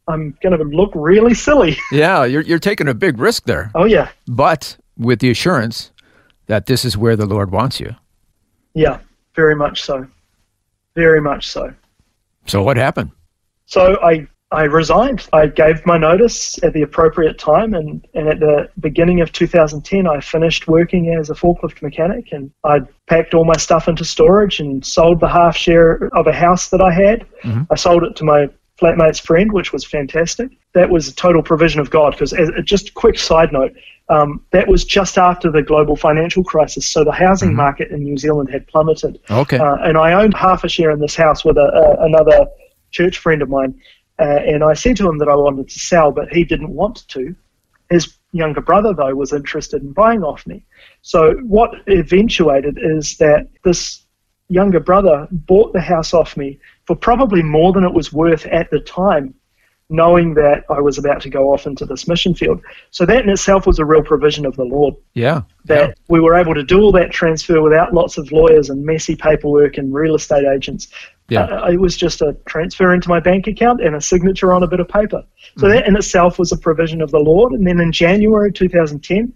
I'm 0.08 0.38
going 0.42 0.58
to 0.58 0.64
look 0.64 0.92
really 0.96 1.34
silly." 1.34 1.78
Yeah. 1.92 2.24
You're, 2.26 2.42
you're 2.42 2.60
taking 2.60 2.88
a 2.88 2.94
big 2.94 3.20
risk 3.20 3.46
there, 3.46 3.72
oh 3.76 3.86
yeah, 3.86 4.10
but 4.28 4.78
with 4.98 5.20
the 5.20 5.30
assurance 5.32 5.92
that 6.48 6.66
this 6.66 6.86
is 6.86 6.98
where 6.98 7.16
the 7.16 7.26
Lord 7.26 7.52
wants 7.52 7.80
you. 7.80 7.96
yeah, 8.74 9.00
very 9.36 9.56
much 9.56 9.82
so, 9.84 10.06
very 10.96 11.22
much 11.22 11.48
so. 11.48 11.74
So 12.46 12.62
what 12.64 12.78
happened? 12.78 13.12
So 13.66 13.98
I 14.04 14.28
I 14.54 14.64
resigned. 14.66 15.28
I 15.34 15.48
gave 15.48 15.84
my 15.86 15.98
notice 15.98 16.62
at 16.64 16.74
the 16.74 16.84
appropriate 16.84 17.40
time, 17.40 17.74
and, 17.74 18.08
and 18.14 18.28
at 18.28 18.40
the 18.40 18.70
beginning 18.80 19.20
of 19.20 19.32
2010, 19.32 20.08
I 20.08 20.20
finished 20.20 20.68
working 20.68 21.16
as 21.20 21.30
a 21.32 21.34
forklift 21.34 21.82
mechanic, 21.82 22.32
and 22.32 22.52
I 22.64 22.82
packed 23.08 23.34
all 23.34 23.46
my 23.46 23.58
stuff 23.58 23.88
into 23.88 24.06
storage 24.06 24.60
and 24.60 24.86
sold 24.86 25.20
the 25.20 25.28
half 25.28 25.58
share 25.58 26.08
of 26.16 26.28
a 26.28 26.34
house 26.34 26.70
that 26.70 26.82
I 26.82 26.92
had. 26.92 27.26
I 27.72 27.76
sold 27.76 28.04
it 28.04 28.16
to 28.18 28.24
my 28.24 28.48
flatmate's 28.80 29.20
friend, 29.20 29.52
which 29.52 29.74
was 29.74 29.84
fantastic. 29.84 30.52
That 30.74 30.90
was 30.90 31.08
a 31.08 31.16
total 31.16 31.42
provision 31.42 31.80
of 31.80 31.90
God, 31.90 32.12
because 32.12 32.34
just 32.64 32.90
a 32.90 32.94
quick 32.94 33.18
side 33.18 33.52
note, 33.52 33.74
um, 34.10 34.46
that 34.52 34.68
was 34.68 34.86
just 34.86 35.18
after 35.18 35.50
the 35.50 35.64
global 35.64 35.96
financial 35.96 36.44
crisis, 36.44 36.86
so 36.86 37.04
the 37.04 37.12
housing 37.12 37.56
market 37.56 37.90
in 37.90 38.04
New 38.04 38.18
Zealand 38.18 38.52
had 38.52 38.68
plummeted. 38.68 39.20
Okay. 39.32 39.58
Uh, 39.58 39.76
and 39.76 39.98
I 39.98 40.14
owned 40.14 40.36
half 40.36 40.64
a 40.64 40.70
share 40.70 40.92
in 40.92 41.00
this 41.00 41.16
house 41.16 41.44
with 41.44 41.58
a, 41.58 41.62
a, 41.62 42.06
another 42.06 42.46
church 42.94 43.18
friend 43.18 43.42
of 43.42 43.50
mine. 43.50 43.80
Uh, 44.20 44.40
and 44.46 44.64
I 44.64 44.74
said 44.74 44.98
to 44.98 45.10
him 45.10 45.18
that 45.18 45.28
I 45.28 45.36
wanted 45.36 45.70
to 45.70 45.80
sell, 45.80 46.12
but 46.12 46.32
he 46.32 46.44
didn't 46.44 46.70
want 46.70 47.08
to. 47.10 47.36
His 47.90 48.16
younger 48.32 48.62
brother, 48.62 48.94
though, 48.94 49.14
was 49.16 49.34
interested 49.34 49.82
in 49.82 49.92
buying 49.94 50.24
off 50.24 50.46
me. 50.46 50.66
So 51.02 51.36
what 51.44 51.72
eventuated 51.88 52.78
is 52.82 53.18
that 53.18 53.48
this 53.64 54.04
younger 54.50 54.80
brother 54.80 55.28
bought 55.32 55.74
the 55.74 55.82
house 55.82 56.14
off 56.14 56.38
me 56.38 56.60
for 56.86 56.96
probably 56.96 57.42
more 57.42 57.74
than 57.74 57.84
it 57.84 57.94
was 57.94 58.14
worth 58.14 58.46
at 58.48 58.70
the 58.70 58.80
time, 58.80 59.34
knowing 59.90 60.34
that 60.36 60.66
I 60.70 60.80
was 60.80 60.98
about 60.98 61.22
to 61.22 61.30
go 61.30 61.54
off 61.54 61.66
into 61.66 61.86
this 61.86 62.08
mission 62.08 62.34
field. 62.34 62.62
So 62.92 63.06
that 63.06 63.24
in 63.24 63.30
itself 63.30 63.66
was 63.66 63.80
a 63.80 63.86
real 63.86 64.04
provision 64.04 64.46
of 64.46 64.56
the 64.56 64.64
Lord 64.64 64.96
yeah. 65.14 65.42
that 65.66 65.98
we 66.08 66.20
were 66.20 66.36
able 66.36 66.54
to 66.54 66.64
do 66.64 66.82
all 66.82 66.92
that 66.94 67.12
transfer 67.12 67.62
without 67.62 67.94
lots 67.94 68.18
of 68.18 68.32
lawyers 68.32 68.70
and 68.70 68.86
messy 68.86 69.16
paperwork 69.16 69.78
and 69.78 69.94
real 69.94 70.16
estate 70.16 70.46
agents. 70.46 70.88
Yeah. 71.30 71.46
Uh, 71.46 71.72
it 71.72 71.80
was 71.80 71.96
just 71.96 72.22
a 72.22 72.36
transfer 72.46 72.94
into 72.94 73.10
my 73.10 73.20
bank 73.20 73.48
account 73.48 73.82
and 73.82 73.96
a 73.96 74.02
signature 74.02 74.54
on 74.54 74.64
a 74.64 74.68
bit 74.68 74.80
of 74.80 74.88
paper. 74.88 75.24
So 75.58 75.70
that 75.70 75.88
in 75.88 75.96
itself 75.96 76.38
was 76.38 76.52
a 76.52 76.58
provision 76.58 77.02
of 77.02 77.12
the 77.12 77.20
Lord. 77.20 77.54
And 77.54 77.66
then 77.66 77.80
in 77.80 77.92
January 77.92 78.52
2010, 78.52 79.34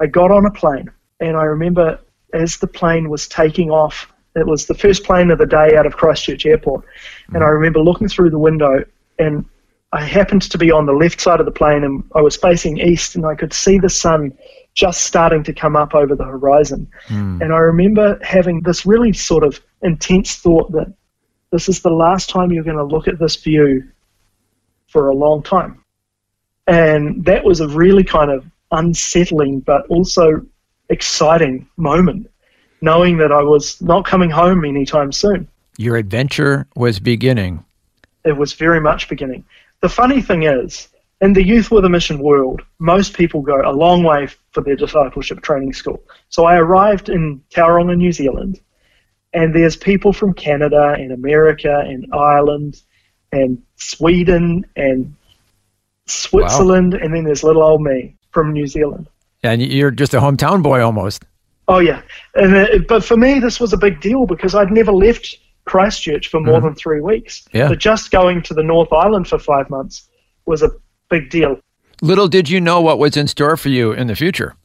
I 0.00 0.06
got 0.06 0.30
on 0.30 0.46
a 0.46 0.50
plane. 0.50 0.90
And 1.20 1.36
I 1.36 1.44
remember 1.44 2.00
as 2.32 2.56
the 2.56 2.66
plane 2.66 3.08
was 3.08 3.28
taking 3.28 3.70
off, 3.70 4.12
it 4.36 4.46
was 4.46 4.66
the 4.66 4.74
first 4.74 5.04
plane 5.04 5.30
of 5.30 5.38
the 5.38 5.46
day 5.46 5.76
out 5.76 5.86
of 5.86 5.96
Christchurch 5.96 6.46
Airport. 6.46 6.84
And 7.32 7.42
I 7.42 7.48
remember 7.48 7.80
looking 7.80 8.08
through 8.08 8.30
the 8.30 8.38
window 8.38 8.84
and 9.18 9.44
I 9.92 10.04
happened 10.04 10.42
to 10.42 10.58
be 10.58 10.70
on 10.70 10.86
the 10.86 10.92
left 10.92 11.20
side 11.20 11.40
of 11.40 11.46
the 11.46 11.52
plane 11.52 11.82
and 11.82 12.04
I 12.14 12.22
was 12.22 12.36
facing 12.36 12.78
east 12.78 13.16
and 13.16 13.26
I 13.26 13.34
could 13.34 13.52
see 13.52 13.78
the 13.78 13.88
sun 13.88 14.32
just 14.74 15.02
starting 15.02 15.42
to 15.44 15.52
come 15.52 15.74
up 15.74 15.94
over 15.94 16.14
the 16.14 16.24
horizon. 16.24 16.88
Mm. 17.08 17.42
And 17.42 17.52
I 17.52 17.58
remember 17.58 18.18
having 18.22 18.60
this 18.62 18.86
really 18.86 19.12
sort 19.12 19.42
of 19.42 19.60
intense 19.82 20.36
thought 20.36 20.70
that 20.72 20.92
this 21.50 21.68
is 21.68 21.80
the 21.80 21.90
last 21.90 22.30
time 22.30 22.50
you're 22.52 22.64
going 22.64 22.76
to 22.76 22.84
look 22.84 23.08
at 23.08 23.18
this 23.18 23.36
view 23.36 23.88
for 24.88 25.08
a 25.08 25.14
long 25.14 25.42
time. 25.42 25.84
And 26.66 27.24
that 27.24 27.44
was 27.44 27.60
a 27.60 27.68
really 27.68 28.04
kind 28.04 28.30
of 28.30 28.44
unsettling 28.70 29.60
but 29.60 29.86
also 29.88 30.44
exciting 30.88 31.68
moment, 31.76 32.30
knowing 32.80 33.16
that 33.18 33.32
I 33.32 33.42
was 33.42 33.80
not 33.82 34.04
coming 34.04 34.30
home 34.30 34.64
anytime 34.64 35.12
soon. 35.12 35.48
Your 35.76 35.96
adventure 35.96 36.66
was 36.76 37.00
beginning. 37.00 37.64
It 38.24 38.36
was 38.36 38.52
very 38.52 38.80
much 38.80 39.08
beginning. 39.08 39.44
The 39.80 39.88
funny 39.88 40.20
thing 40.20 40.42
is, 40.42 40.88
in 41.20 41.32
the 41.32 41.44
Youth 41.44 41.70
with 41.70 41.84
a 41.84 41.88
Mission 41.88 42.18
world, 42.18 42.62
most 42.78 43.14
people 43.14 43.40
go 43.42 43.60
a 43.64 43.72
long 43.72 44.02
way 44.02 44.28
for 44.52 44.62
their 44.62 44.76
discipleship 44.76 45.42
training 45.42 45.72
school. 45.72 46.02
So 46.28 46.44
I 46.44 46.56
arrived 46.56 47.08
in 47.08 47.42
Tauranga, 47.50 47.96
New 47.96 48.12
Zealand, 48.12 48.60
and 49.32 49.54
there's 49.54 49.76
people 49.76 50.12
from 50.12 50.34
Canada 50.34 50.94
and 50.98 51.12
America 51.12 51.84
and 51.86 52.06
Ireland 52.12 52.82
and 53.32 53.62
Sweden 53.76 54.64
and 54.76 55.14
Switzerland, 56.06 56.94
wow. 56.94 57.00
and 57.02 57.14
then 57.14 57.24
there's 57.24 57.44
little 57.44 57.62
old 57.62 57.82
me 57.82 58.16
from 58.32 58.52
New 58.52 58.66
Zealand. 58.66 59.08
And 59.42 59.62
you're 59.62 59.90
just 59.90 60.12
a 60.14 60.18
hometown 60.18 60.62
boy 60.62 60.82
almost. 60.82 61.24
Oh 61.68 61.78
yeah, 61.78 62.02
and 62.34 62.56
uh, 62.56 62.66
but 62.88 63.04
for 63.04 63.16
me 63.16 63.38
this 63.38 63.60
was 63.60 63.72
a 63.72 63.76
big 63.76 64.00
deal 64.00 64.26
because 64.26 64.54
I'd 64.56 64.72
never 64.72 64.90
left 64.90 65.38
Christchurch 65.66 66.28
for 66.28 66.40
more 66.40 66.56
mm-hmm. 66.56 66.66
than 66.66 66.74
three 66.74 67.00
weeks. 67.00 67.46
Yeah. 67.52 67.68
So 67.68 67.76
just 67.76 68.10
going 68.10 68.42
to 68.42 68.54
the 68.54 68.62
North 68.62 68.92
Island 68.92 69.28
for 69.28 69.38
five 69.38 69.70
months 69.70 70.08
was 70.46 70.62
a 70.62 70.70
big 71.08 71.30
deal. 71.30 71.60
Little 72.02 72.28
did 72.28 72.48
you 72.48 72.60
know 72.60 72.80
what 72.80 72.98
was 72.98 73.16
in 73.16 73.28
store 73.28 73.56
for 73.56 73.68
you 73.68 73.92
in 73.92 74.08
the 74.08 74.16
future. 74.16 74.56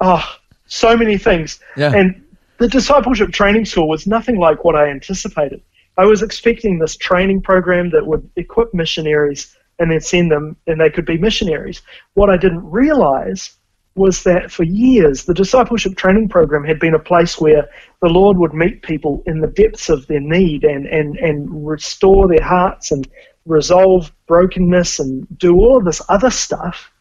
oh, 0.00 0.22
so 0.66 0.96
many 0.96 1.16
things. 1.16 1.58
Yeah. 1.76 1.94
And 1.94 2.22
the 2.60 2.68
discipleship 2.68 3.32
training 3.32 3.64
school 3.64 3.88
was 3.88 4.06
nothing 4.06 4.38
like 4.38 4.64
what 4.64 4.76
I 4.76 4.90
anticipated. 4.90 5.62
I 5.96 6.04
was 6.04 6.22
expecting 6.22 6.78
this 6.78 6.94
training 6.94 7.40
program 7.40 7.88
that 7.90 8.06
would 8.06 8.30
equip 8.36 8.74
missionaries 8.74 9.56
and 9.78 9.90
then 9.90 10.02
send 10.02 10.30
them 10.30 10.56
and 10.66 10.78
they 10.78 10.90
could 10.90 11.06
be 11.06 11.16
missionaries. 11.16 11.80
What 12.12 12.28
I 12.28 12.36
didn't 12.36 12.70
realize 12.70 13.56
was 13.94 14.22
that 14.24 14.52
for 14.52 14.64
years 14.64 15.24
the 15.24 15.32
discipleship 15.32 15.96
training 15.96 16.28
program 16.28 16.62
had 16.62 16.78
been 16.78 16.94
a 16.94 16.98
place 16.98 17.40
where 17.40 17.66
the 18.02 18.08
Lord 18.08 18.36
would 18.36 18.52
meet 18.52 18.82
people 18.82 19.22
in 19.24 19.40
the 19.40 19.48
depths 19.48 19.88
of 19.88 20.06
their 20.06 20.20
need 20.20 20.62
and, 20.62 20.86
and, 20.86 21.16
and 21.16 21.66
restore 21.66 22.28
their 22.28 22.44
hearts 22.44 22.92
and 22.92 23.08
resolve 23.46 24.12
brokenness 24.26 24.98
and 24.98 25.26
do 25.38 25.58
all 25.58 25.78
of 25.78 25.86
this 25.86 26.02
other 26.10 26.30
stuff 26.30 26.92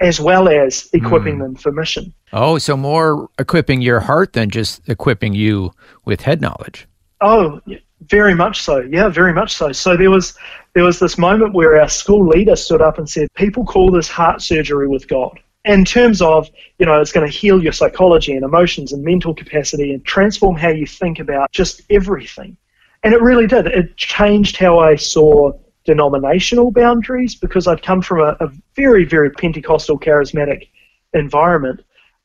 as 0.00 0.20
well 0.20 0.48
as 0.48 0.88
equipping 0.92 1.36
mm. 1.36 1.40
them 1.40 1.54
for 1.54 1.72
mission. 1.72 2.12
Oh, 2.32 2.58
so 2.58 2.76
more 2.76 3.28
equipping 3.38 3.80
your 3.80 4.00
heart 4.00 4.34
than 4.34 4.50
just 4.50 4.86
equipping 4.88 5.34
you 5.34 5.72
with 6.04 6.22
head 6.22 6.40
knowledge. 6.40 6.86
Oh, 7.20 7.60
very 8.02 8.34
much 8.34 8.62
so. 8.62 8.80
Yeah, 8.80 9.08
very 9.08 9.32
much 9.32 9.54
so. 9.54 9.72
So 9.72 9.96
there 9.96 10.10
was 10.10 10.36
there 10.74 10.84
was 10.84 10.98
this 10.98 11.16
moment 11.16 11.54
where 11.54 11.80
our 11.80 11.88
school 11.88 12.26
leader 12.26 12.56
stood 12.56 12.82
up 12.82 12.98
and 12.98 13.08
said, 13.08 13.28
"People 13.34 13.64
call 13.64 13.90
this 13.90 14.08
heart 14.08 14.42
surgery 14.42 14.86
with 14.86 15.08
God." 15.08 15.38
In 15.64 15.84
terms 15.84 16.22
of, 16.22 16.48
you 16.78 16.86
know, 16.86 17.00
it's 17.00 17.10
going 17.10 17.28
to 17.28 17.32
heal 17.32 17.60
your 17.60 17.72
psychology 17.72 18.34
and 18.34 18.44
emotions 18.44 18.92
and 18.92 19.02
mental 19.02 19.34
capacity 19.34 19.92
and 19.92 20.04
transform 20.04 20.54
how 20.54 20.68
you 20.68 20.86
think 20.86 21.18
about 21.18 21.50
just 21.50 21.80
everything. 21.90 22.56
And 23.02 23.12
it 23.12 23.20
really 23.20 23.48
did. 23.48 23.66
It 23.66 23.96
changed 23.96 24.56
how 24.58 24.78
I 24.78 24.94
saw 24.94 25.52
denominational 25.86 26.70
boundaries 26.70 27.34
because 27.34 27.66
I'd 27.66 27.82
come 27.82 28.02
from 28.02 28.20
a, 28.20 28.36
a 28.40 28.50
very, 28.74 29.04
very 29.04 29.30
Pentecostal 29.30 29.98
charismatic 29.98 30.68
environment 31.14 31.80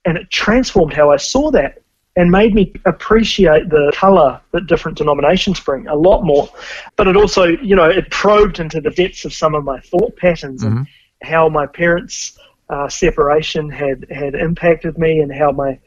and 0.06 0.18
it 0.18 0.30
transformed 0.30 0.94
how 0.94 1.12
I 1.12 1.18
saw 1.18 1.52
that 1.52 1.82
and 2.18 2.30
made 2.30 2.54
me 2.54 2.74
appreciate 2.86 3.70
the 3.70 3.92
color 3.96 4.42
that 4.52 4.68
different 4.68 4.98
denominations 4.98 5.60
bring 5.60 5.88
a 5.88 5.96
lot 5.96 6.24
more. 6.24 6.50
But 6.98 7.08
it 7.08 7.16
also, 7.16 7.46
you 7.46 7.76
know, 7.76 7.90
it 7.90 8.10
probed 8.12 8.60
into 8.60 8.82
the 8.82 8.90
depths 8.90 9.24
of 9.24 9.34
some 9.34 9.56
of 9.56 9.64
my 9.64 9.80
thought 9.80 10.18
patterns 10.18 10.64
mm-hmm. 10.64 10.78
and 10.78 10.88
how 11.24 11.48
my 11.48 11.68
parents' 11.68 12.38
uh, 12.70 12.90
separation 12.90 13.70
had, 13.70 14.06
had 14.12 14.36
impacted 14.36 14.98
me 14.98 15.20
and 15.20 15.34
how 15.34 15.52
my 15.52 15.80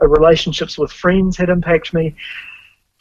uh, 0.00 0.08
relationships 0.08 0.78
with 0.78 0.92
friends 0.92 1.36
had 1.36 1.50
impacted 1.50 1.92
me 1.92 2.14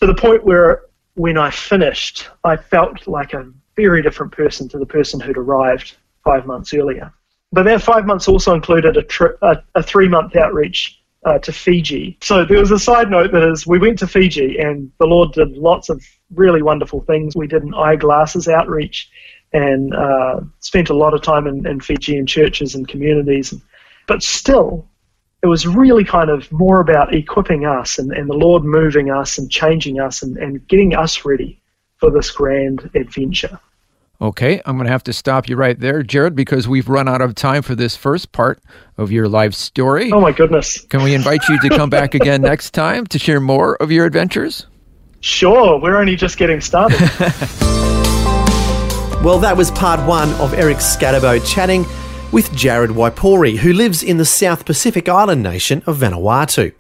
to 0.02 0.08
the 0.08 0.16
point 0.16 0.44
where 0.44 0.82
when 1.14 1.38
I 1.38 1.52
finished, 1.52 2.30
I 2.44 2.58
felt 2.58 3.08
like 3.08 3.34
a 3.34 3.50
very 3.76 4.02
different 4.02 4.32
person 4.32 4.68
to 4.70 4.80
the 4.80 4.86
person 4.86 5.20
who'd 5.20 5.38
arrived 5.38 5.96
five 6.24 6.46
months 6.46 6.74
earlier. 6.74 7.14
But 7.52 7.64
that 7.64 7.82
five 7.82 8.06
months 8.06 8.28
also 8.28 8.54
included 8.54 8.98
a, 8.98 9.04
tri- 9.04 9.38
a, 9.42 9.58
a 9.76 9.84
three 9.84 10.08
month 10.08 10.36
outreach 10.36 11.02
uh, 11.26 11.40
to 11.40 11.52
Fiji. 11.52 12.18
So 12.22 12.46
there 12.46 12.60
was 12.60 12.72
a 12.72 12.80
side 12.80 13.10
note 13.10 13.32
that 13.32 13.44
is, 13.44 13.66
we 13.66 13.80
went 13.80 14.00
to 14.00 14.08
Fiji 14.08 14.60
and 14.60 14.92
the 15.00 15.06
Lord 15.06 15.34
did 15.34 15.58
lots 15.58 15.90
of 15.90 16.04
really 16.34 16.62
wonderful 16.62 17.02
things. 17.02 17.36
We 17.36 17.48
did 17.48 17.64
an 17.64 17.74
eyeglasses 17.74 18.48
outreach 18.48 19.10
and 19.54 19.94
uh, 19.96 20.42
spent 20.60 20.90
a 20.90 20.94
lot 20.94 21.14
of 21.14 21.22
time 21.22 21.48
in, 21.48 21.66
in 21.66 21.80
Fijian 21.80 22.28
churches 22.28 22.76
and 22.76 22.88
communities. 22.88 23.54
But 24.08 24.22
still, 24.22 24.88
it 25.42 25.48
was 25.48 25.66
really 25.66 26.04
kind 26.04 26.30
of 26.30 26.52
more 26.52 26.80
about 26.80 27.14
equipping 27.14 27.66
us 27.66 27.98
and, 27.98 28.12
and 28.12 28.30
the 28.30 28.34
Lord 28.34 28.64
moving 28.64 29.12
us 29.12 29.38
and 29.38 29.50
changing 29.50 30.00
us 30.00 30.22
and, 30.22 30.38
and 30.38 30.68
getting 30.68 30.96
us 30.96 31.26
ready 31.26 31.62
for 31.98 32.12
this 32.12 32.32
grand 32.32 32.90
adventure. 32.96 33.60
Okay, 34.22 34.62
I'm 34.66 34.78
going 34.78 34.86
to 34.86 34.92
have 34.92 35.04
to 35.04 35.14
stop 35.14 35.50
you 35.50 35.58
right 35.58 35.78
there, 35.78 36.02
Jared, 36.02 36.36
because 36.36 36.70
we've 36.70 36.88
run 36.88 37.10
out 37.10 37.22
of 37.22 37.36
time 37.36 37.62
for 37.62 37.76
this 37.76 37.98
first 37.98 38.32
part 38.32 38.62
of 38.98 39.12
your 39.12 39.28
life 39.28 39.54
story. 39.54 40.10
Oh, 40.12 40.22
my 40.22 40.32
goodness. 40.32 40.80
Can 40.86 41.04
we 41.04 41.14
invite 41.14 41.42
you 41.50 41.60
to 41.60 41.70
come 41.70 41.90
back 41.90 42.16
again 42.16 42.42
next 42.44 42.72
time 42.72 43.06
to 43.08 43.20
share 43.20 43.42
more 43.42 43.76
of 43.76 43.92
your 43.92 44.06
adventures? 44.06 44.68
Sure, 45.20 45.80
we're 45.82 45.98
only 45.98 46.16
just 46.16 46.38
getting 46.38 46.62
started. 46.62 46.98
well, 49.22 49.40
that 49.40 49.56
was 49.58 49.70
part 49.72 50.00
one 50.08 50.32
of 50.36 50.54
Eric 50.54 50.78
Scatterbo 50.78 51.46
chatting 51.46 51.86
with 52.32 52.54
Jared 52.56 52.92
Waipouri, 52.92 53.58
who 53.58 53.74
lives 53.74 54.02
in 54.02 54.16
the 54.18 54.26
South 54.26 54.66
Pacific 54.66 55.10
island 55.10 55.44
nation 55.44 55.84
of 55.88 55.98
Vanuatu. 55.98 56.74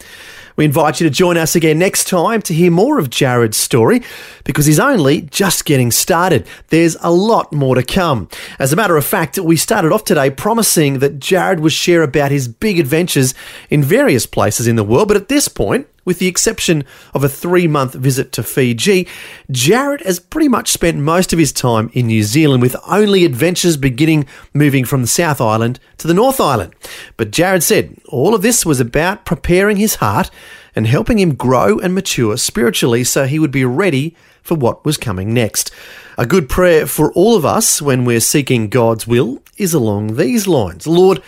We 0.56 0.63
invite 0.63 1.02
you 1.02 1.10
to 1.10 1.13
join 1.13 1.36
us 1.38 1.56
again 1.56 1.80
next 1.80 2.08
time 2.08 2.41
to 2.44 2.54
hear 2.54 2.72
more 2.72 2.98
of 2.98 3.10
Jared's 3.10 3.58
story 3.58 4.02
because 4.46 4.65
he's 4.65 4.80
only 4.80 5.24
just 5.24 5.65
getting 5.65 5.91
started. 5.91 6.48
There's 6.70 6.96
a 7.02 7.12
lot 7.12 7.52
more 7.52 7.76
to 7.76 7.84
come. 7.84 8.30
As 8.58 8.72
a 8.72 8.78
matter 8.78 8.96
of 8.96 9.06
fact, 9.06 9.38
we 9.38 9.58
started 9.58 9.91
off 9.91 10.06
today 10.06 10.30
promising 10.30 11.00
that 11.00 11.20
Jared 11.20 11.60
would 11.60 11.74
share 11.74 12.04
about 12.04 12.32
his 12.32 12.48
big 12.48 12.80
adventures 12.80 13.34
in 13.70 13.84
various 13.84 14.26
places 14.26 14.65
in 14.65 14.78
the 14.78 14.84
world, 14.84 15.10
but 15.10 15.18
at 15.18 15.28
this 15.28 15.50
point, 15.50 15.88
with 16.06 16.20
the 16.20 16.28
exception 16.28 16.86
of 17.13 17.24
a 17.24 17.30
three 17.30 17.68
month 17.68 17.96
visit 17.96 18.32
to 18.34 18.44
Fiji, 18.44 19.08
Jared 19.52 20.02
has 20.02 20.20
pretty 20.20 20.48
much 20.48 20.72
spent 20.72 20.98
most 20.98 21.34
of 21.34 21.39
his 21.39 21.52
time 21.52 21.89
in 21.94 22.08
New 22.08 22.24
Zealand 22.24 22.62
with 22.62 22.76
only 22.88 23.26
adventures 23.26 23.76
beginning 23.76 24.26
moving 24.54 24.86
from 24.86 25.02
the 25.02 25.08
South 25.08 25.41
Island 25.41 25.80
to 25.98 26.08
the 26.08 26.13
North 26.13 26.39
Island. 26.39 26.74
But 27.18 27.32
Jared 27.32 27.63
said 27.63 27.98
all 28.08 28.34
of 28.34 28.41
this 28.41 28.65
was 28.65 28.80
about 28.80 29.26
preparing 29.26 29.78
his 29.78 29.96
heart 29.96 30.30
and 30.76 30.88
helping 30.88 31.20
him 31.20 31.36
grow 31.36 31.80
and 31.80 31.94
mature 31.96 32.38
spiritually 32.38 33.04
so 33.04 33.26
he 33.26 33.39
would 33.39 33.52
be 33.52 33.65
ready 33.65 34.15
for 34.41 34.56
what 34.56 34.86
was 34.86 34.98
coming 34.98 35.34
next. 35.34 35.72
A 36.18 36.26
good 36.26 36.48
prayer 36.48 36.86
for 36.86 37.12
all 37.13 37.36
of 37.36 37.46
us 37.46 37.82
when 37.82 38.06
we're 38.06 38.20
seeking 38.20 38.70
God's 38.70 39.08
will 39.08 39.41
is 39.58 39.74
along 39.74 40.15
these 40.15 40.48
lines 40.48 40.86
Lord, 40.86 41.22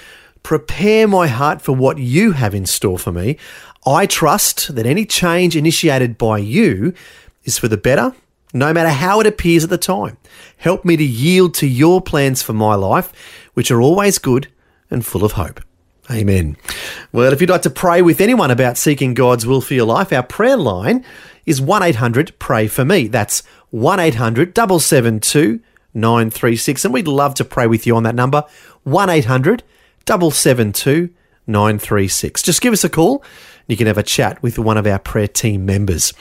prepare 0.44 1.08
my 1.08 1.28
heart 1.28 1.62
for 1.62 1.74
what 1.74 1.98
you 1.98 2.32
have 2.34 2.56
in 2.56 2.66
store 2.66 2.98
for 2.98 3.12
me. 3.12 3.38
I 3.88 4.06
trust 4.06 4.76
that 4.76 4.86
any 4.86 5.06
change 5.06 5.56
initiated 5.56 6.17
by 6.17 6.39
you 6.39 6.93
is 7.45 7.58
for 7.58 7.69
the 7.69 7.78
better, 7.78 8.13
no 8.54 8.73
matter 8.73 8.89
how 8.89 9.21
it 9.21 9.28
appears 9.28 9.63
at 9.63 9.69
the 9.69 9.78
time. 9.78 10.17
Help 10.58 10.84
me 10.84 10.97
to 10.97 11.06
yield 11.06 11.54
to 11.56 11.67
your 11.67 12.02
plans 12.02 12.41
for 12.41 12.52
my 12.52 12.76
life, 12.76 13.13
which 13.54 13.71
are 13.71 13.82
always 13.82 14.17
good 14.17 14.50
and 14.91 15.06
full 15.06 15.23
of 15.23 15.34
hope. 15.34 15.62
Amen. 16.12 16.58
Well, 17.13 17.32
if 17.32 17.39
you'd 17.39 17.50
like 17.50 17.62
to 17.62 17.69
pray 17.69 18.02
with 18.02 18.19
anyone 18.19 18.52
about 18.52 18.78
seeking 18.78 19.13
God's 19.13 19.45
will 19.45 19.62
for 19.62 19.73
your 19.73 19.86
life, 19.86 20.12
our 20.12 20.23
prayer 20.23 20.58
line 20.58 21.06
is 21.45 21.62
1 21.62 21.82
800 21.82 22.38
Pray 22.39 22.67
For 22.67 22.84
Me. 22.84 23.08
That's 23.08 23.41
1 23.69 24.02
800 24.02 24.54
772 24.54 25.62
936. 25.93 26.84
And 26.84 26.93
we'd 26.93 27.08
love 27.08 27.36
to 27.36 27.45
pray 27.45 27.67
with 27.67 27.88
you 27.88 27.95
on 27.95 28.04
that 28.04 28.15
number 28.15 28.43
1 28.84 29.10
800 29.10 29.63
772 30.06 31.10
936. 31.47 32.41
Just 32.41 32.62
give 32.62 32.73
us 32.73 32.84
a 32.84 32.89
call 32.89 33.23
you 33.68 33.76
can 33.76 33.88
have 33.88 33.98
a 33.98 34.04
chat 34.04 34.42
with 34.42 34.58
one 34.58 34.78
of 34.78 34.88
our 34.88 35.00
prayer 35.00 35.28
team 35.28 35.66
members. 35.66 36.14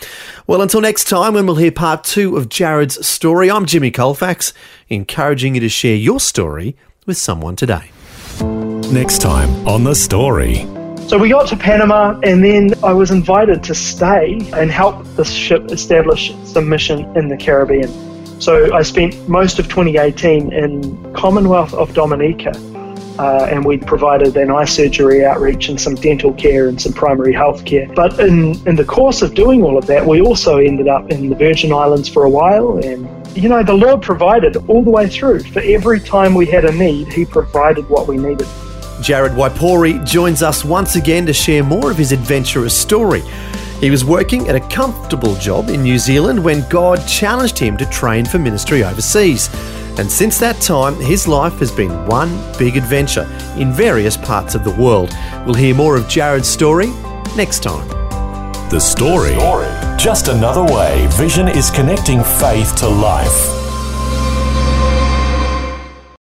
Well, 0.46 0.60
until 0.60 0.80
next 0.80 1.04
time, 1.04 1.34
when 1.34 1.46
we'll 1.46 1.56
hear 1.56 1.70
part 1.70 2.04
two 2.04 2.36
of 2.36 2.48
Jared's 2.48 3.06
story, 3.06 3.50
I'm 3.50 3.66
Jimmy 3.66 3.90
Colfax, 3.90 4.52
encouraging 4.88 5.54
you 5.54 5.60
to 5.60 5.68
share 5.68 5.96
your 5.96 6.20
story 6.20 6.76
with 7.06 7.16
someone 7.16 7.56
today. 7.56 7.90
Next 8.92 9.22
time 9.22 9.48
on 9.66 9.84
The 9.84 9.94
Story. 9.94 10.66
So 11.08 11.18
we 11.18 11.28
got 11.28 11.46
to 11.48 11.56
Panama, 11.56 12.18
and 12.24 12.44
then 12.44 12.74
I 12.82 12.92
was 12.92 13.12
invited 13.12 13.62
to 13.64 13.74
stay 13.76 14.40
and 14.52 14.72
help 14.72 15.04
the 15.14 15.24
ship 15.24 15.70
establish 15.70 16.34
some 16.44 16.68
mission 16.68 17.16
in 17.16 17.28
the 17.28 17.36
Caribbean. 17.36 17.92
So 18.40 18.74
I 18.74 18.82
spent 18.82 19.28
most 19.28 19.60
of 19.60 19.68
2018 19.68 20.52
in 20.52 21.14
Commonwealth 21.14 21.72
of 21.74 21.94
Dominica 21.94 22.52
uh, 23.18 23.46
and 23.50 23.64
we 23.64 23.78
provided 23.78 24.36
an 24.36 24.50
eye 24.50 24.64
surgery 24.64 25.24
outreach 25.24 25.68
and 25.68 25.80
some 25.80 25.94
dental 25.94 26.32
care 26.34 26.68
and 26.68 26.80
some 26.80 26.92
primary 26.92 27.32
health 27.32 27.64
care. 27.64 27.88
But 27.94 28.18
in, 28.20 28.54
in 28.66 28.76
the 28.76 28.84
course 28.84 29.22
of 29.22 29.34
doing 29.34 29.62
all 29.62 29.78
of 29.78 29.86
that, 29.86 30.04
we 30.06 30.20
also 30.20 30.58
ended 30.58 30.88
up 30.88 31.10
in 31.10 31.28
the 31.28 31.36
Virgin 31.36 31.72
Islands 31.72 32.08
for 32.08 32.24
a 32.24 32.30
while. 32.30 32.78
And, 32.78 33.08
you 33.36 33.48
know, 33.48 33.62
the 33.62 33.74
Lord 33.74 34.02
provided 34.02 34.56
all 34.68 34.82
the 34.82 34.90
way 34.90 35.08
through. 35.08 35.40
For 35.40 35.60
every 35.60 36.00
time 36.00 36.34
we 36.34 36.46
had 36.46 36.64
a 36.64 36.72
need, 36.72 37.12
He 37.12 37.24
provided 37.24 37.88
what 37.88 38.06
we 38.06 38.16
needed. 38.16 38.46
Jared 39.02 39.32
Waipouri 39.32 40.04
joins 40.06 40.42
us 40.42 40.64
once 40.64 40.96
again 40.96 41.26
to 41.26 41.32
share 41.32 41.62
more 41.62 41.90
of 41.90 41.98
his 41.98 42.12
adventurous 42.12 42.76
story. 42.76 43.22
He 43.80 43.90
was 43.90 44.06
working 44.06 44.48
at 44.48 44.56
a 44.56 44.60
comfortable 44.68 45.34
job 45.36 45.68
in 45.68 45.82
New 45.82 45.98
Zealand 45.98 46.42
when 46.42 46.66
God 46.70 47.06
challenged 47.06 47.58
him 47.58 47.76
to 47.76 47.84
train 47.86 48.24
for 48.24 48.38
ministry 48.38 48.82
overseas. 48.82 49.50
And 49.98 50.10
since 50.10 50.38
that 50.38 50.60
time, 50.60 50.94
his 51.00 51.26
life 51.26 51.58
has 51.58 51.72
been 51.72 52.06
one 52.06 52.30
big 52.58 52.76
adventure 52.76 53.26
in 53.56 53.72
various 53.72 54.16
parts 54.16 54.54
of 54.54 54.62
the 54.62 54.70
world. 54.70 55.16
We'll 55.46 55.54
hear 55.54 55.74
more 55.74 55.96
of 55.96 56.06
Jared's 56.06 56.48
story 56.48 56.88
next 57.34 57.62
time. 57.62 57.88
The 58.68 58.80
story. 58.80 59.34
Just 59.96 60.28
another 60.28 60.62
way 60.62 61.06
Vision 61.12 61.48
is 61.48 61.70
connecting 61.70 62.22
faith 62.22 62.76
to 62.76 62.88
life. 62.88 63.55